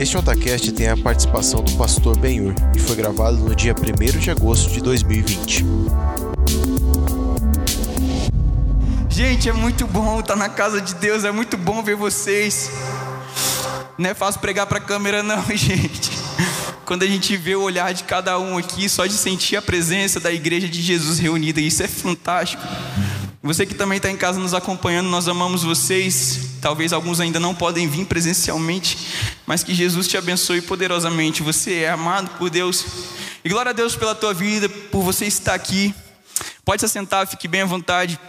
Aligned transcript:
Este 0.00 0.16
Otacast 0.16 0.72
tem 0.72 0.88
a 0.88 0.96
participação 0.96 1.62
do 1.62 1.72
pastor 1.72 2.16
Benhur 2.16 2.54
e 2.74 2.78
foi 2.78 2.96
gravado 2.96 3.36
no 3.36 3.54
dia 3.54 3.74
1 3.74 4.18
de 4.18 4.30
agosto 4.30 4.70
de 4.70 4.80
2020. 4.80 5.62
Gente, 9.10 9.50
é 9.50 9.52
muito 9.52 9.86
bom 9.86 10.20
estar 10.20 10.36
na 10.36 10.48
casa 10.48 10.80
de 10.80 10.94
Deus, 10.94 11.22
é 11.22 11.30
muito 11.30 11.58
bom 11.58 11.82
ver 11.82 11.96
vocês. 11.96 12.70
Não 13.98 14.08
é 14.08 14.14
fácil 14.14 14.40
pregar 14.40 14.66
para 14.66 14.78
a 14.78 14.80
câmera, 14.80 15.20
não, 15.22 15.44
gente. 15.54 16.10
Quando 16.86 17.02
a 17.02 17.06
gente 17.06 17.36
vê 17.36 17.54
o 17.54 17.60
olhar 17.60 17.92
de 17.92 18.04
cada 18.04 18.38
um 18.38 18.56
aqui, 18.56 18.88
só 18.88 19.04
de 19.04 19.12
sentir 19.12 19.56
a 19.56 19.62
presença 19.62 20.18
da 20.18 20.32
igreja 20.32 20.66
de 20.66 20.80
Jesus 20.80 21.18
reunida, 21.18 21.60
isso 21.60 21.82
é 21.82 21.86
fantástico. 21.86 22.62
Você 23.42 23.66
que 23.66 23.74
também 23.74 23.98
está 23.98 24.10
em 24.10 24.16
casa 24.16 24.40
nos 24.40 24.54
acompanhando, 24.54 25.10
nós 25.10 25.28
amamos 25.28 25.62
vocês. 25.62 26.49
Talvez 26.60 26.92
alguns 26.92 27.20
ainda 27.20 27.40
não 27.40 27.54
podem 27.54 27.88
vir 27.88 28.04
presencialmente, 28.06 28.98
mas 29.46 29.62
que 29.64 29.74
Jesus 29.74 30.06
te 30.06 30.16
abençoe 30.16 30.60
poderosamente. 30.60 31.42
Você 31.42 31.80
é 31.80 31.90
amado 31.90 32.36
por 32.38 32.50
Deus. 32.50 32.84
E 33.42 33.48
glória 33.48 33.70
a 33.70 33.72
Deus 33.72 33.96
pela 33.96 34.14
tua 34.14 34.34
vida, 34.34 34.68
por 34.68 35.02
você 35.02 35.24
estar 35.24 35.54
aqui. 35.54 35.94
Pode 36.64 36.80
se 36.80 36.86
assentar, 36.86 37.26
fique 37.26 37.48
bem 37.48 37.62
à 37.62 37.66
vontade. 37.66 38.20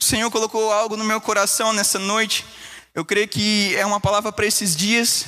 O 0.00 0.04
Senhor 0.04 0.30
colocou 0.30 0.72
algo 0.72 0.96
no 0.96 1.04
meu 1.04 1.20
coração 1.20 1.72
nessa 1.72 1.98
noite. 1.98 2.44
Eu 2.94 3.04
creio 3.04 3.28
que 3.28 3.74
é 3.76 3.86
uma 3.86 4.00
palavra 4.00 4.32
para 4.32 4.46
esses 4.46 4.76
dias. 4.76 5.26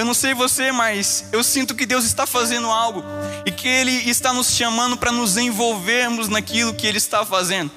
Eu 0.00 0.06
não 0.06 0.14
sei 0.14 0.32
você, 0.32 0.72
mas 0.72 1.26
eu 1.30 1.44
sinto 1.44 1.74
que 1.74 1.84
Deus 1.84 2.06
está 2.06 2.26
fazendo 2.26 2.68
algo 2.68 3.04
e 3.44 3.52
que 3.52 3.68
Ele 3.68 3.92
está 4.08 4.32
nos 4.32 4.50
chamando 4.50 4.96
para 4.96 5.12
nos 5.12 5.36
envolvermos 5.36 6.26
naquilo 6.26 6.72
que 6.72 6.86
Ele 6.86 6.96
está 6.96 7.22
fazendo. 7.22 7.70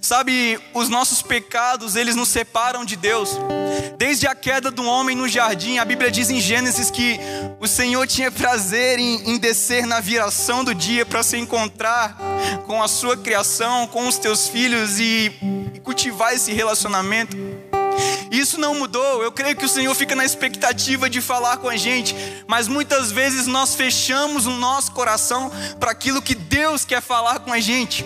Sabe, 0.00 0.58
os 0.74 0.88
nossos 0.88 1.22
pecados, 1.22 1.94
eles 1.94 2.16
nos 2.16 2.30
separam 2.30 2.84
de 2.84 2.96
Deus. 2.96 3.38
Desde 3.96 4.26
a 4.26 4.34
queda 4.34 4.72
do 4.72 4.84
homem 4.84 5.14
no 5.14 5.28
jardim, 5.28 5.78
a 5.78 5.84
Bíblia 5.84 6.10
diz 6.10 6.30
em 6.30 6.40
Gênesis 6.40 6.90
que 6.90 7.20
o 7.60 7.68
Senhor 7.68 8.08
tinha 8.08 8.32
prazer 8.32 8.98
em, 8.98 9.30
em 9.30 9.38
descer 9.38 9.86
na 9.86 10.00
viração 10.00 10.64
do 10.64 10.74
dia 10.74 11.06
para 11.06 11.22
se 11.22 11.36
encontrar 11.38 12.16
com 12.66 12.82
a 12.82 12.88
sua 12.88 13.16
criação, 13.16 13.86
com 13.86 14.08
os 14.08 14.18
teus 14.18 14.48
filhos 14.48 14.98
e, 14.98 15.30
e 15.72 15.78
cultivar 15.78 16.34
esse 16.34 16.52
relacionamento. 16.52 17.36
Isso 18.30 18.58
não 18.58 18.74
mudou. 18.74 19.22
Eu 19.22 19.30
creio 19.30 19.54
que 19.54 19.64
o 19.64 19.68
Senhor 19.68 19.94
fica 19.94 20.16
na 20.16 20.24
expectativa 20.24 21.08
de 21.10 21.20
falar 21.20 21.58
com 21.58 21.68
a 21.68 21.76
gente, 21.76 22.16
mas 22.46 22.66
muitas 22.66 23.12
vezes 23.12 23.46
nós 23.46 23.74
fechamos 23.74 24.46
o 24.46 24.52
nosso 24.52 24.92
coração 24.92 25.52
para 25.78 25.90
aquilo 25.90 26.22
que 26.22 26.34
Deus 26.34 26.84
quer 26.84 27.02
falar 27.02 27.40
com 27.40 27.52
a 27.52 27.60
gente. 27.60 28.04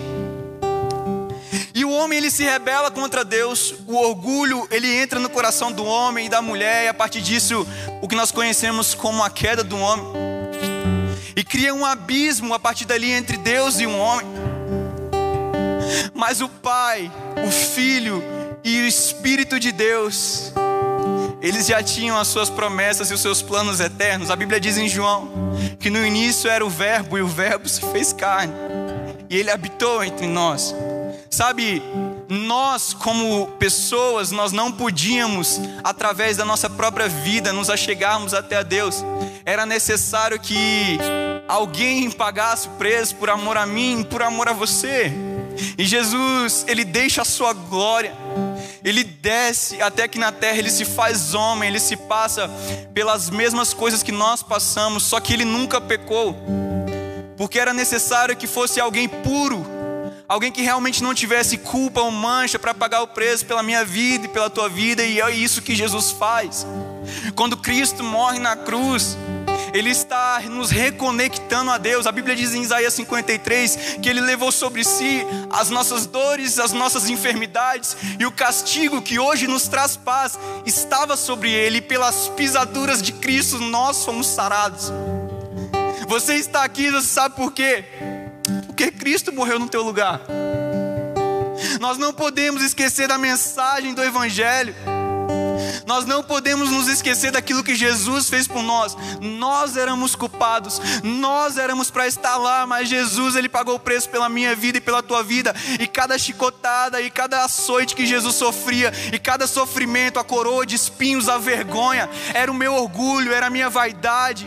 E 1.73 1.85
o 1.85 1.91
homem 1.91 2.17
ele 2.17 2.29
se 2.29 2.43
rebela 2.43 2.91
contra 2.91 3.23
Deus, 3.23 3.73
o 3.87 3.95
orgulho 3.95 4.67
ele 4.69 4.93
entra 4.93 5.19
no 5.19 5.29
coração 5.29 5.71
do 5.71 5.85
homem 5.85 6.25
e 6.25 6.29
da 6.29 6.41
mulher, 6.41 6.85
e 6.85 6.87
a 6.87 6.93
partir 6.93 7.21
disso, 7.21 7.65
o 8.01 8.07
que 8.07 8.15
nós 8.15 8.31
conhecemos 8.31 8.93
como 8.93 9.23
a 9.23 9.29
queda 9.29 9.63
do 9.63 9.77
homem. 9.77 10.05
E 11.35 11.43
cria 11.43 11.73
um 11.73 11.85
abismo 11.85 12.53
a 12.53 12.59
partir 12.59 12.85
dali 12.85 13.11
entre 13.11 13.37
Deus 13.37 13.79
e 13.79 13.87
um 13.87 13.97
homem. 13.97 14.25
Mas 16.13 16.41
o 16.41 16.49
Pai, 16.49 17.11
o 17.47 17.51
Filho 17.51 18.23
e 18.67 18.81
o 18.81 18.85
Espírito 18.85 19.57
de 19.59 19.71
Deus, 19.71 20.51
eles 21.41 21.67
já 21.67 21.81
tinham 21.81 22.17
as 22.17 22.27
suas 22.27 22.49
promessas 22.49 23.09
e 23.09 23.13
os 23.13 23.21
seus 23.21 23.41
planos 23.41 23.79
eternos. 23.79 24.29
A 24.29 24.35
Bíblia 24.35 24.59
diz 24.59 24.77
em 24.77 24.89
João 24.89 25.31
que 25.79 25.89
no 25.89 26.05
início 26.05 26.49
era 26.49 26.65
o 26.65 26.69
Verbo 26.69 27.17
e 27.17 27.21
o 27.21 27.27
Verbo 27.27 27.69
se 27.69 27.79
fez 27.93 28.11
carne 28.11 28.53
e 29.29 29.37
ele 29.37 29.49
habitou 29.49 30.03
entre 30.03 30.27
nós. 30.27 30.75
Sabe, 31.29 31.81
nós 32.27 32.93
como 32.93 33.47
pessoas, 33.59 34.31
nós 34.31 34.51
não 34.51 34.71
podíamos, 34.71 35.61
através 35.83 36.35
da 36.35 36.43
nossa 36.43 36.69
própria 36.69 37.07
vida, 37.07 37.53
nos 37.53 37.69
achegarmos 37.69 38.33
até 38.33 38.57
a 38.57 38.63
Deus. 38.63 39.03
Era 39.45 39.65
necessário 39.65 40.39
que 40.39 40.97
alguém 41.47 42.11
pagasse 42.11 42.67
o 42.67 42.71
preço 42.71 43.15
por 43.15 43.29
amor 43.29 43.55
a 43.55 43.65
mim, 43.65 44.05
por 44.09 44.21
amor 44.21 44.49
a 44.49 44.53
você. 44.53 45.11
E 45.77 45.85
Jesus, 45.85 46.65
ele 46.67 46.83
deixa 46.83 47.21
a 47.21 47.25
sua 47.25 47.53
glória, 47.53 48.13
ele 48.83 49.03
desce 49.03 49.81
até 49.81 50.07
que 50.07 50.19
na 50.19 50.31
terra 50.31 50.57
ele 50.57 50.69
se 50.69 50.85
faz 50.85 51.33
homem, 51.33 51.69
ele 51.69 51.79
se 51.79 51.95
passa 51.95 52.49
pelas 52.93 53.29
mesmas 53.29 53.73
coisas 53.73 54.03
que 54.03 54.11
nós 54.11 54.43
passamos, 54.43 55.03
só 55.03 55.19
que 55.19 55.33
ele 55.33 55.45
nunca 55.45 55.79
pecou, 55.81 56.35
porque 57.35 57.59
era 57.59 57.73
necessário 57.73 58.35
que 58.35 58.47
fosse 58.47 58.79
alguém 58.79 59.07
puro, 59.07 59.65
alguém 60.27 60.51
que 60.51 60.61
realmente 60.61 61.03
não 61.03 61.13
tivesse 61.13 61.57
culpa 61.57 62.01
ou 62.01 62.11
mancha 62.11 62.59
para 62.59 62.73
pagar 62.73 63.01
o 63.01 63.07
preço 63.07 63.45
pela 63.45 63.63
minha 63.63 63.85
vida 63.85 64.25
e 64.25 64.29
pela 64.29 64.49
tua 64.49 64.67
vida, 64.67 65.03
e 65.03 65.21
é 65.21 65.31
isso 65.31 65.61
que 65.61 65.75
Jesus 65.75 66.11
faz. 66.11 66.65
Quando 67.35 67.57
Cristo 67.57 68.03
morre 68.03 68.39
na 68.39 68.55
cruz, 68.55 69.17
ele 69.73 69.89
está 69.89 70.41
nos 70.41 70.69
reconectando 70.69 71.71
a 71.71 71.77
Deus. 71.77 72.07
A 72.07 72.11
Bíblia 72.11 72.35
diz 72.35 72.53
em 72.53 72.61
Isaías 72.61 72.93
53 72.93 73.99
que 74.01 74.09
Ele 74.09 74.21
levou 74.21 74.51
sobre 74.51 74.83
si 74.83 75.25
as 75.51 75.69
nossas 75.69 76.05
dores, 76.05 76.59
as 76.59 76.71
nossas 76.73 77.09
enfermidades 77.09 77.95
e 78.19 78.25
o 78.25 78.31
castigo 78.31 79.01
que 79.01 79.19
hoje 79.19 79.47
nos 79.47 79.67
traz 79.67 79.95
paz 79.97 80.37
estava 80.65 81.15
sobre 81.15 81.51
Ele, 81.51 81.77
e 81.77 81.81
pelas 81.81 82.29
pisaduras 82.29 83.01
de 83.01 83.11
Cristo 83.13 83.59
nós 83.59 84.03
fomos 84.03 84.27
sarados. 84.27 84.91
Você 86.07 86.35
está 86.35 86.63
aqui, 86.63 86.89
você 86.89 87.07
sabe 87.07 87.35
por 87.35 87.51
quê? 87.51 87.83
Porque 88.65 88.91
Cristo 88.91 89.33
morreu 89.33 89.59
no 89.59 89.67
teu 89.67 89.83
lugar. 89.83 90.21
Nós 91.79 91.97
não 91.97 92.13
podemos 92.13 92.61
esquecer 92.61 93.07
da 93.07 93.17
mensagem 93.17 93.93
do 93.93 94.03
Evangelho. 94.03 94.73
Nós 95.87 96.05
não 96.05 96.21
podemos 96.21 96.69
nos 96.69 96.89
esquecer 96.89 97.31
daquilo 97.31 97.63
que 97.63 97.73
Jesus 97.73 98.29
fez 98.29 98.45
por 98.45 98.61
nós. 98.61 98.97
Nós 99.21 99.77
éramos 99.77 100.15
culpados, 100.15 100.81
nós 101.01 101.57
éramos 101.57 101.89
para 101.89 102.05
estar 102.05 102.35
lá, 102.35 102.67
mas 102.67 102.89
Jesus 102.89 103.37
ele 103.37 103.47
pagou 103.47 103.75
o 103.75 103.79
preço 103.79 104.09
pela 104.09 104.27
minha 104.27 104.53
vida 104.53 104.79
e 104.79 104.81
pela 104.81 105.01
tua 105.01 105.23
vida. 105.23 105.55
E 105.79 105.87
cada 105.87 106.17
chicotada 106.17 107.01
e 107.01 107.09
cada 107.09 107.45
açoite 107.45 107.95
que 107.95 108.05
Jesus 108.05 108.35
sofria, 108.35 108.91
e 109.13 109.17
cada 109.17 109.47
sofrimento, 109.47 110.19
a 110.19 110.25
coroa 110.25 110.65
de 110.65 110.75
espinhos, 110.75 111.29
a 111.29 111.37
vergonha, 111.37 112.09
era 112.33 112.51
o 112.51 112.55
meu 112.55 112.73
orgulho, 112.73 113.31
era 113.31 113.47
a 113.47 113.49
minha 113.49 113.69
vaidade, 113.69 114.45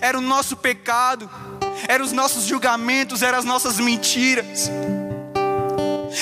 era 0.00 0.16
o 0.16 0.22
nosso 0.22 0.56
pecado, 0.56 1.30
eram 1.86 2.02
os 2.02 2.12
nossos 2.12 2.44
julgamentos, 2.44 3.22
eram 3.22 3.38
as 3.38 3.44
nossas 3.44 3.78
mentiras 3.78 4.70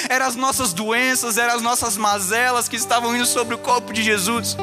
eram 0.09 0.27
as 0.27 0.37
nossas 0.37 0.73
doenças, 0.73 1.39
eram 1.39 1.55
as 1.55 1.63
nossas 1.63 1.97
mazelas 1.97 2.69
que 2.69 2.77
estavam 2.77 3.15
indo 3.15 3.27
sobre 3.27 3.55
o 3.55 3.59
corpo 3.59 3.93
de 3.93 4.03
Jesus. 4.03 4.57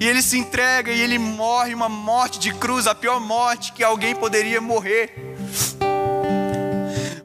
E 0.00 0.06
ele 0.06 0.22
se 0.22 0.36
entrega 0.36 0.90
e 0.90 1.00
ele 1.00 1.18
morre 1.18 1.74
uma 1.74 1.88
morte 1.88 2.38
de 2.38 2.52
cruz, 2.52 2.86
a 2.86 2.94
pior 2.94 3.20
morte 3.20 3.72
que 3.72 3.84
alguém 3.84 4.14
poderia 4.14 4.60
morrer. 4.60 5.14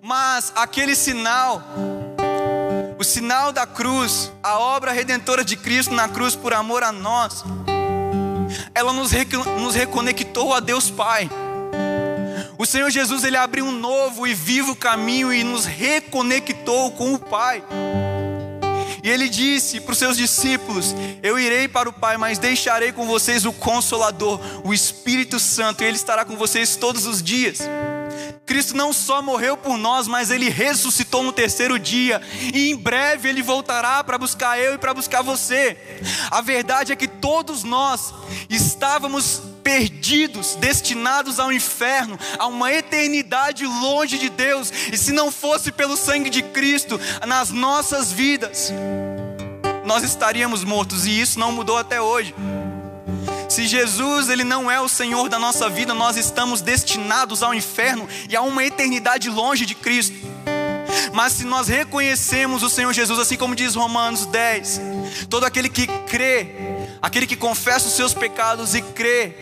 Mas 0.01 0.53
aquele 0.55 0.95
sinal, 0.95 1.63
o 2.99 3.03
sinal 3.03 3.51
da 3.51 3.65
cruz, 3.65 4.31
a 4.43 4.59
obra 4.59 4.91
redentora 4.91 5.43
de 5.43 5.57
Cristo 5.57 5.93
na 5.93 6.07
cruz 6.07 6.35
por 6.35 6.53
amor 6.53 6.83
a 6.83 6.91
nós, 6.91 7.43
ela 8.73 8.93
nos, 8.93 9.11
reconectou 9.73 10.53
a 10.53 10.59
Deus 10.59 10.89
Pai. 10.89 11.29
O 12.57 12.65
Senhor 12.65 12.89
Jesus 12.89 13.23
ele 13.23 13.37
abriu 13.37 13.65
um 13.65 13.71
novo 13.71 14.25
e 14.25 14.33
vivo 14.33 14.75
caminho 14.75 15.31
e 15.31 15.43
nos 15.43 15.65
reconectou 15.65 16.91
com 16.91 17.13
o 17.13 17.19
Pai. 17.19 17.63
E 19.03 19.09
ele 19.09 19.29
disse 19.29 19.79
para 19.79 19.93
os 19.93 19.97
seus 19.97 20.17
discípulos: 20.17 20.95
Eu 21.21 21.37
irei 21.39 21.67
para 21.67 21.87
o 21.87 21.93
Pai, 21.93 22.17
mas 22.17 22.39
deixarei 22.39 22.91
com 22.91 23.05
vocês 23.05 23.45
o 23.45 23.53
Consolador, 23.53 24.39
o 24.63 24.73
Espírito 24.73 25.39
Santo, 25.39 25.83
e 25.83 25.85
ele 25.85 25.97
estará 25.97 26.25
com 26.25 26.35
vocês 26.35 26.75
todos 26.75 27.05
os 27.05 27.21
dias. 27.21 27.59
Cristo 28.45 28.75
não 28.75 28.91
só 28.91 29.21
morreu 29.21 29.55
por 29.55 29.77
nós, 29.77 30.07
mas 30.07 30.31
ele 30.31 30.49
ressuscitou 30.49 31.21
no 31.21 31.31
terceiro 31.31 31.77
dia, 31.77 32.21
e 32.53 32.71
em 32.71 32.75
breve 32.75 33.29
ele 33.29 33.41
voltará 33.43 34.03
para 34.03 34.17
buscar 34.17 34.57
eu 34.57 34.73
e 34.73 34.77
para 34.77 34.93
buscar 34.93 35.21
você. 35.21 35.77
A 36.31 36.41
verdade 36.41 36.91
é 36.91 36.95
que 36.95 37.07
todos 37.07 37.63
nós 37.63 38.13
estávamos 38.49 39.41
perdidos, 39.67 40.55
destinados 40.55 41.41
ao 41.41 41.51
inferno, 41.51 42.17
a 42.39 42.47
uma 42.47 42.71
eternidade 42.71 43.65
longe 43.65 44.17
de 44.17 44.29
Deus, 44.29 44.71
e 44.93 44.97
se 44.97 45.11
não 45.11 45.29
fosse 45.29 45.73
pelo 45.73 45.97
sangue 45.97 46.29
de 46.29 46.41
Cristo 46.41 46.97
nas 47.27 47.49
nossas 47.49 48.09
vidas, 48.09 48.71
nós 49.83 50.03
estaríamos 50.03 50.63
mortos, 50.63 51.05
e 51.05 51.19
isso 51.19 51.37
não 51.37 51.51
mudou 51.51 51.77
até 51.77 51.99
hoje. 51.99 52.33
Se 53.49 53.67
Jesus 53.67 54.29
ele 54.29 54.45
não 54.45 54.71
é 54.71 54.79
o 54.79 54.87
Senhor 54.87 55.27
da 55.27 55.37
nossa 55.37 55.67
vida, 55.67 55.93
nós 55.93 56.15
estamos 56.15 56.61
destinados 56.61 57.43
ao 57.43 57.53
inferno 57.53 58.07
e 58.29 58.37
a 58.37 58.41
uma 58.41 58.63
eternidade 58.63 59.29
longe 59.29 59.65
de 59.65 59.75
Cristo. 59.75 60.15
Mas 61.11 61.33
se 61.33 61.43
nós 61.43 61.67
reconhecemos 61.67 62.63
o 62.63 62.69
Senhor 62.69 62.93
Jesus, 62.93 63.19
assim 63.19 63.35
como 63.35 63.55
diz 63.55 63.75
Romanos 63.75 64.25
10, 64.27 64.81
todo 65.29 65.45
aquele 65.45 65.67
que 65.67 65.87
crê, 66.07 66.55
aquele 67.01 67.27
que 67.27 67.35
confessa 67.35 67.87
os 67.87 67.93
seus 67.93 68.13
pecados 68.13 68.75
e 68.75 68.81
crê 68.81 69.33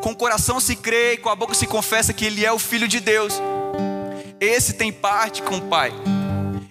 com 0.00 0.12
o 0.12 0.16
coração 0.16 0.58
se 0.58 0.74
crê 0.74 1.14
e 1.14 1.16
com 1.18 1.28
a 1.28 1.36
boca 1.36 1.54
se 1.54 1.66
confessa 1.66 2.12
que 2.12 2.24
Ele 2.24 2.44
é 2.44 2.52
o 2.52 2.58
Filho 2.58 2.88
de 2.88 3.00
Deus. 3.00 3.34
Esse 4.40 4.72
tem 4.72 4.90
parte 4.90 5.42
com 5.42 5.58
o 5.58 5.60
Pai. 5.62 5.92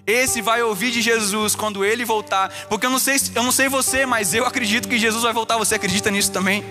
esse 0.08 0.42
vai 0.42 0.64
ouvir 0.64 0.90
de 0.90 1.04
Jesus 1.04 1.54
quando 1.54 1.86
ele 1.86 2.04
voltar. 2.04 2.50
Porque 2.68 2.88
eu 2.88 2.90
não 2.90 2.98
sei, 2.98 3.18
eu 3.36 3.44
não 3.44 3.52
sei 3.52 3.70
você, 3.70 4.08
mas 4.08 4.34
eu 4.34 4.44
acredito 4.44 4.90
que 4.90 4.98
Jesus 4.98 5.22
vai 5.22 5.32
voltar. 5.32 5.58
Você 5.58 5.76
acredita 5.76 6.10
nisso 6.10 6.32
também? 6.32 6.64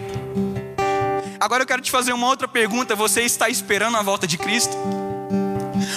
Agora 1.39 1.63
eu 1.63 1.67
quero 1.67 1.81
te 1.81 1.93
fazer 1.93 2.13
uma 2.13 2.27
outra 2.27 2.49
pergunta. 2.49 2.97
Você 2.97 3.23
está 3.23 3.49
esperando 3.49 3.97
a 3.97 4.03
volta 4.03 4.27
de 4.27 4.37
Cristo? 4.37 4.77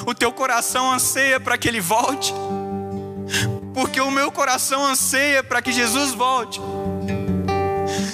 O 0.06 0.14
teu 0.14 0.32
coração 0.32 0.92
anseia 0.92 1.40
para 1.40 1.58
que 1.58 1.68
ele 1.68 1.82
volte? 1.82 2.32
Porque 3.74 4.00
o 4.00 4.12
meu 4.12 4.32
coração 4.32 4.86
anseia 4.86 5.44
para 5.44 5.64
que 5.64 5.72
Jesus 5.72 6.14
volte. 6.14 6.62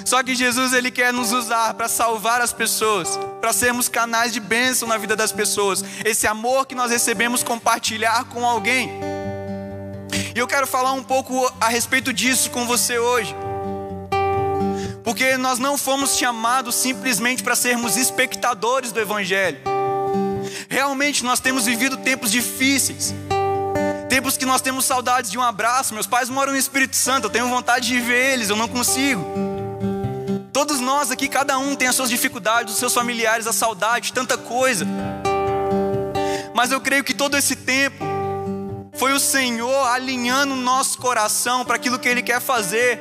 Só 0.07 0.24
que 0.24 0.33
Jesus 0.33 0.71
ele 0.71 0.89
quer 0.89 1.12
nos 1.12 1.33
usar 1.33 1.74
para 1.74 1.89
salvar 1.89 2.39
as 2.39 2.54
pessoas, 2.54 3.19
para 3.42 3.51
sermos 3.51 3.89
canais 3.89 4.31
de 4.31 4.39
bênção 4.39 4.88
na 4.88 4.98
vida 4.98 5.18
das 5.18 5.33
pessoas. 5.33 5.83
Esse 6.06 6.25
amor 6.25 6.65
que 6.65 6.74
nós 6.74 6.92
recebemos 6.92 7.44
compartilhar 7.44 8.24
com 8.30 8.45
alguém. 8.45 8.89
E 10.33 10.39
eu 10.39 10.48
quero 10.48 10.65
falar 10.65 10.94
um 10.94 11.04
pouco 11.04 11.54
a 11.59 11.68
respeito 11.68 12.13
disso 12.13 12.50
com 12.51 12.65
você 12.65 12.98
hoje. 12.98 13.36
Porque 15.04 15.36
nós 15.36 15.59
não 15.59 15.77
fomos 15.77 16.15
chamados 16.15 16.75
simplesmente 16.75 17.44
para 17.44 17.53
sermos 17.53 17.98
espectadores 17.98 18.94
do 18.94 19.01
evangelho. 19.01 19.60
Realmente 20.69 21.21
nós 21.21 21.42
temos 21.42 21.65
vivido 21.65 21.98
tempos 21.98 22.31
difíceis. 22.31 23.13
Tempos 24.07 24.38
que 24.38 24.45
nós 24.45 24.62
temos 24.62 24.86
saudades 24.86 25.30
de 25.30 25.38
um 25.38 25.44
abraço. 25.44 25.94
Meus 25.94 26.07
pais 26.07 26.30
moram 26.30 26.53
no 26.53 26.57
Espírito 26.57 26.95
Santo, 26.95 27.25
eu 27.25 27.30
tenho 27.30 27.50
vontade 27.50 27.88
de 27.89 28.00
ver 28.00 28.36
eles, 28.36 28.50
eu 28.50 28.56
não 28.56 28.69
consigo. 28.69 29.46
Todos 30.57 30.80
nós 30.80 31.12
aqui, 31.12 31.27
cada 31.27 31.59
um 31.59 31.75
tem 31.75 31.88
as 31.88 31.95
suas 31.95 32.09
dificuldades, 32.09 32.74
os 32.74 32.80
seus 32.80 32.92
familiares, 32.92 33.45
a 33.45 33.54
saudade, 33.54 34.12
tanta 34.12 34.39
coisa. 34.39 34.88
Mas 36.51 36.71
eu 36.71 36.81
creio 36.81 37.04
que 37.04 37.13
todo 37.13 37.38
esse 37.38 37.56
tempo 37.56 38.04
foi 38.95 39.13
o 39.13 39.19
Senhor 39.19 39.86
alinhando 39.86 40.54
o 40.54 40.57
nosso 40.57 40.98
coração 40.98 41.63
para 41.63 41.75
aquilo 41.75 42.00
que 42.00 42.09
Ele 42.09 42.24
quer 42.24 42.42
fazer. 42.42 43.00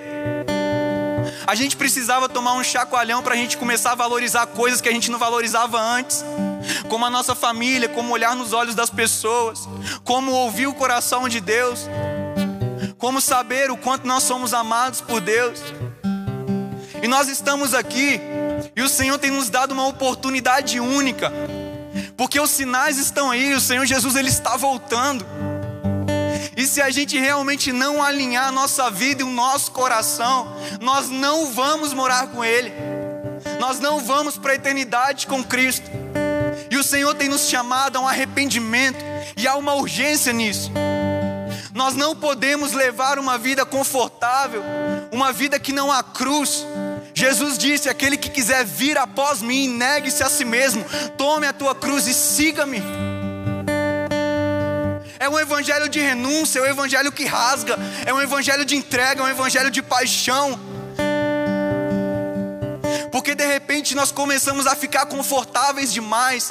A 1.47 1.55
gente 1.55 1.79
precisava 1.79 2.29
tomar 2.29 2.53
um 2.53 2.63
chacoalhão 2.63 3.23
para 3.23 3.33
a 3.33 3.39
gente 3.39 3.57
começar 3.57 3.93
a 3.93 3.95
valorizar 3.95 4.47
coisas 4.49 4.83
que 4.83 4.89
a 4.91 4.93
gente 4.93 5.11
não 5.11 5.19
valorizava 5.19 5.81
antes, 5.81 6.23
como 6.91 7.07
a 7.07 7.11
nossa 7.11 7.35
família, 7.35 7.89
como 7.89 8.13
olhar 8.13 8.37
nos 8.37 8.53
olhos 8.53 8.75
das 8.75 8.91
pessoas, 8.91 9.67
como 10.05 10.31
ouvir 10.31 10.67
o 10.67 10.75
coração 10.75 11.27
de 11.27 11.41
Deus, 11.41 11.89
como 12.99 13.19
saber 13.19 13.71
o 13.71 13.79
quanto 13.79 14.07
nós 14.07 14.25
somos 14.25 14.53
amados 14.53 15.01
por 15.01 15.23
Deus. 15.23 15.59
E 17.03 17.09
nós 17.09 17.29
estamos 17.29 17.75
aqui 17.75 18.21
e 18.75 18.83
o 18.83 18.89
Senhor 18.89 19.19
tem 19.19 19.31
nos 19.31 19.49
dado 19.49 19.73
uma 19.73 19.87
oportunidade 19.87 20.81
única. 20.81 21.33
Porque 22.17 22.41
os 22.41 22.51
sinais 22.51 22.99
estão 22.99 23.31
aí, 23.31 23.55
o 23.55 23.61
Senhor 23.61 23.87
Jesus 23.87 24.17
ele 24.17 24.29
está 24.29 24.57
voltando. 24.57 25.25
E 26.57 26.67
se 26.67 26.81
a 26.81 26.91
gente 26.91 27.19
realmente 27.19 27.71
não 27.71 28.03
alinhar 28.03 28.49
a 28.49 28.53
nossa 28.53 28.91
vida 28.91 29.21
e 29.21 29.25
o 29.25 29.31
nosso 29.31 29.71
coração, 29.73 30.57
nós 30.81 31.11
não 31.11 31.53
vamos 31.53 31.93
morar 31.93 32.29
com 32.29 32.43
Ele, 32.43 32.73
nós 33.61 33.79
não 33.79 34.01
vamos 34.01 34.39
para 34.39 34.53
a 34.53 34.55
eternidade 34.55 35.27
com 35.27 35.45
Cristo. 35.45 35.91
E 36.71 36.79
o 36.79 36.83
Senhor 36.83 37.15
tem 37.15 37.29
nos 37.29 37.49
chamado 37.49 37.97
a 37.97 38.01
um 38.01 38.09
arrependimento, 38.09 39.05
e 39.37 39.47
há 39.47 39.55
uma 39.55 39.75
urgência 39.75 40.33
nisso. 40.33 40.73
Nós 41.75 41.95
não 41.95 42.17
podemos 42.17 42.73
levar 42.73 43.19
uma 43.19 43.37
vida 43.37 43.67
confortável, 43.67 44.63
uma 45.13 45.33
vida 45.33 45.61
que 45.61 45.73
não 45.73 45.93
há 45.93 46.03
cruz, 46.03 46.65
Jesus 47.17 47.57
disse: 47.57 47.89
Aquele 47.89 48.19
que 48.19 48.29
quiser 48.29 48.63
vir 48.63 48.99
após 48.99 49.41
mim, 49.41 49.69
negue-se 49.69 50.23
a 50.23 50.29
si 50.29 50.45
mesmo, 50.45 50.85
tome 51.17 51.47
a 51.47 51.53
tua 51.53 51.75
cruz 51.75 52.07
e 52.07 52.13
siga-me. 52.13 52.83
É 55.19 55.27
um 55.27 55.39
evangelho 55.39 55.89
de 55.89 55.99
renúncia, 55.99 56.59
é 56.59 56.63
um 56.63 56.67
evangelho 56.67 57.11
que 57.11 57.25
rasga, 57.25 57.79
é 58.05 58.13
um 58.13 58.21
evangelho 58.21 58.67
de 58.67 58.77
entrega, 58.77 59.23
é 59.23 59.25
um 59.25 59.29
evangelho 59.29 59.71
de 59.71 59.83
paixão. 59.83 60.61
Porque 63.11 63.35
de 63.35 63.47
repente 63.47 63.95
nós 63.95 64.13
começamos 64.13 64.67
a 64.67 64.77
ficar 64.77 65.07
confortáveis 65.07 65.91
demais 65.91 66.51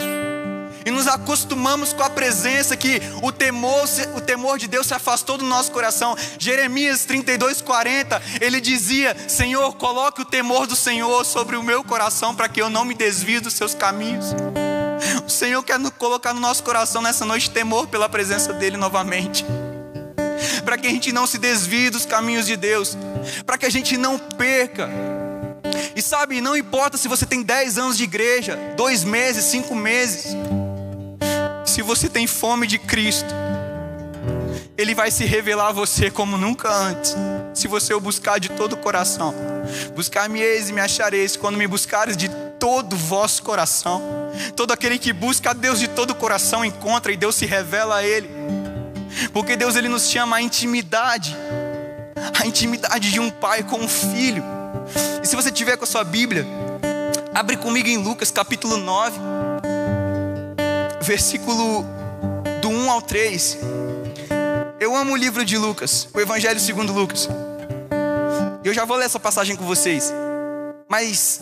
e 0.85 0.91
nos 0.91 1.07
acostumamos 1.07 1.91
com 1.91 2.03
a 2.03 2.09
presença 2.09 2.77
que 2.77 3.01
o 3.23 3.31
temor, 3.31 3.85
o 4.15 4.21
temor 4.21 4.59
de 4.59 4.67
Deus 4.67 4.85
se 4.85 4.93
afastou 4.93 5.37
do 5.37 5.43
nosso 5.43 5.71
coração. 5.71 6.15
Jeremias 6.37 7.05
32, 7.05 7.61
40, 7.61 8.21
ele 8.39 8.61
dizia: 8.61 9.15
Senhor, 9.27 9.73
coloque 9.75 10.21
o 10.21 10.25
temor 10.25 10.67
do 10.67 10.75
Senhor 10.75 11.25
sobre 11.25 11.55
o 11.55 11.63
meu 11.63 11.83
coração 11.83 12.35
para 12.35 12.47
que 12.47 12.61
eu 12.61 12.69
não 12.69 12.85
me 12.85 12.93
desvie 12.93 13.39
dos 13.39 13.53
seus 13.53 13.73
caminhos. 13.73 14.27
O 15.25 15.29
Senhor 15.29 15.61
quer 15.63 15.79
colocar 15.97 16.33
no 16.33 16.39
nosso 16.39 16.63
coração 16.63 17.01
nessa 17.01 17.25
noite 17.25 17.49
temor 17.49 17.87
pela 17.87 18.07
presença 18.07 18.53
dEle 18.53 18.77
novamente. 18.77 19.43
Para 20.63 20.77
que 20.77 20.87
a 20.87 20.89
gente 20.89 21.11
não 21.11 21.25
se 21.25 21.37
desvie 21.37 21.89
dos 21.89 22.05
caminhos 22.05 22.45
de 22.45 22.55
Deus, 22.55 22.97
para 23.45 23.57
que 23.57 23.65
a 23.65 23.69
gente 23.69 23.97
não 23.97 24.17
perca. 24.17 24.89
E 25.95 26.01
sabe, 26.01 26.41
não 26.41 26.55
importa 26.55 26.97
se 26.97 27.07
você 27.07 27.25
tem 27.25 27.41
10 27.41 27.77
anos 27.77 27.97
de 27.97 28.03
igreja, 28.03 28.57
dois 28.75 29.03
meses, 29.03 29.45
cinco 29.45 29.75
meses, 29.75 30.35
se 31.75 31.81
você 31.81 32.07
tem 32.07 32.25
fome 32.25 32.65
de 32.65 32.79
Cristo, 32.79 33.35
Ele 34.77 34.95
vai 34.95 35.11
se 35.11 35.25
revelar 35.25 35.67
a 35.67 35.71
você 35.73 36.09
como 36.09 36.37
nunca 36.37 36.73
antes, 36.73 37.13
se 37.53 37.67
você 37.67 37.93
o 37.93 37.99
buscar 37.99 38.39
de 38.39 38.47
todo 38.47 38.73
o 38.73 38.77
coração. 38.77 39.35
Buscar-me 39.93 40.39
eis 40.39 40.69
e 40.69 40.73
me 40.73 40.79
achareis, 40.79 41.35
quando 41.35 41.57
me 41.57 41.67
buscares 41.67 42.15
de 42.15 42.29
todo 42.57 42.93
o 42.93 42.95
vosso 42.95 43.43
coração. 43.43 44.01
Todo 44.55 44.71
aquele 44.71 44.97
que 44.97 45.11
busca 45.11 45.49
a 45.49 45.53
Deus 45.53 45.77
de 45.77 45.89
todo 45.89 46.11
o 46.11 46.15
coração 46.15 46.63
encontra 46.63 47.11
e 47.11 47.17
Deus 47.17 47.35
se 47.35 47.45
revela 47.45 47.97
a 47.97 48.03
Ele. 48.05 48.29
Porque 49.33 49.57
Deus 49.57 49.75
ele 49.75 49.89
nos 49.89 50.09
chama 50.09 50.37
a 50.37 50.41
intimidade, 50.41 51.35
a 52.41 52.47
intimidade 52.47 53.11
de 53.11 53.19
um 53.19 53.29
pai 53.29 53.63
com 53.63 53.79
um 53.79 53.87
filho. 53.89 54.45
E 55.21 55.27
se 55.27 55.35
você 55.35 55.51
tiver 55.51 55.75
com 55.75 55.83
a 55.83 55.87
sua 55.87 56.05
Bíblia, 56.05 56.47
abre 57.33 57.57
comigo 57.57 57.89
em 57.89 57.97
Lucas 57.97 58.31
capítulo 58.31 58.77
9 58.77 59.19
versículo 61.05 61.85
do 62.61 62.69
1 62.69 62.91
ao 62.91 63.01
3. 63.01 63.59
Eu 64.79 64.95
amo 64.95 65.13
o 65.13 65.15
livro 65.15 65.45
de 65.45 65.55
Lucas, 65.57 66.07
o 66.13 66.19
Evangelho 66.19 66.59
segundo 66.59 66.91
Lucas. 66.91 67.29
Eu 68.63 68.73
já 68.73 68.85
vou 68.85 68.97
ler 68.97 69.05
essa 69.05 69.19
passagem 69.19 69.55
com 69.55 69.63
vocês. 69.65 70.11
Mas 70.89 71.39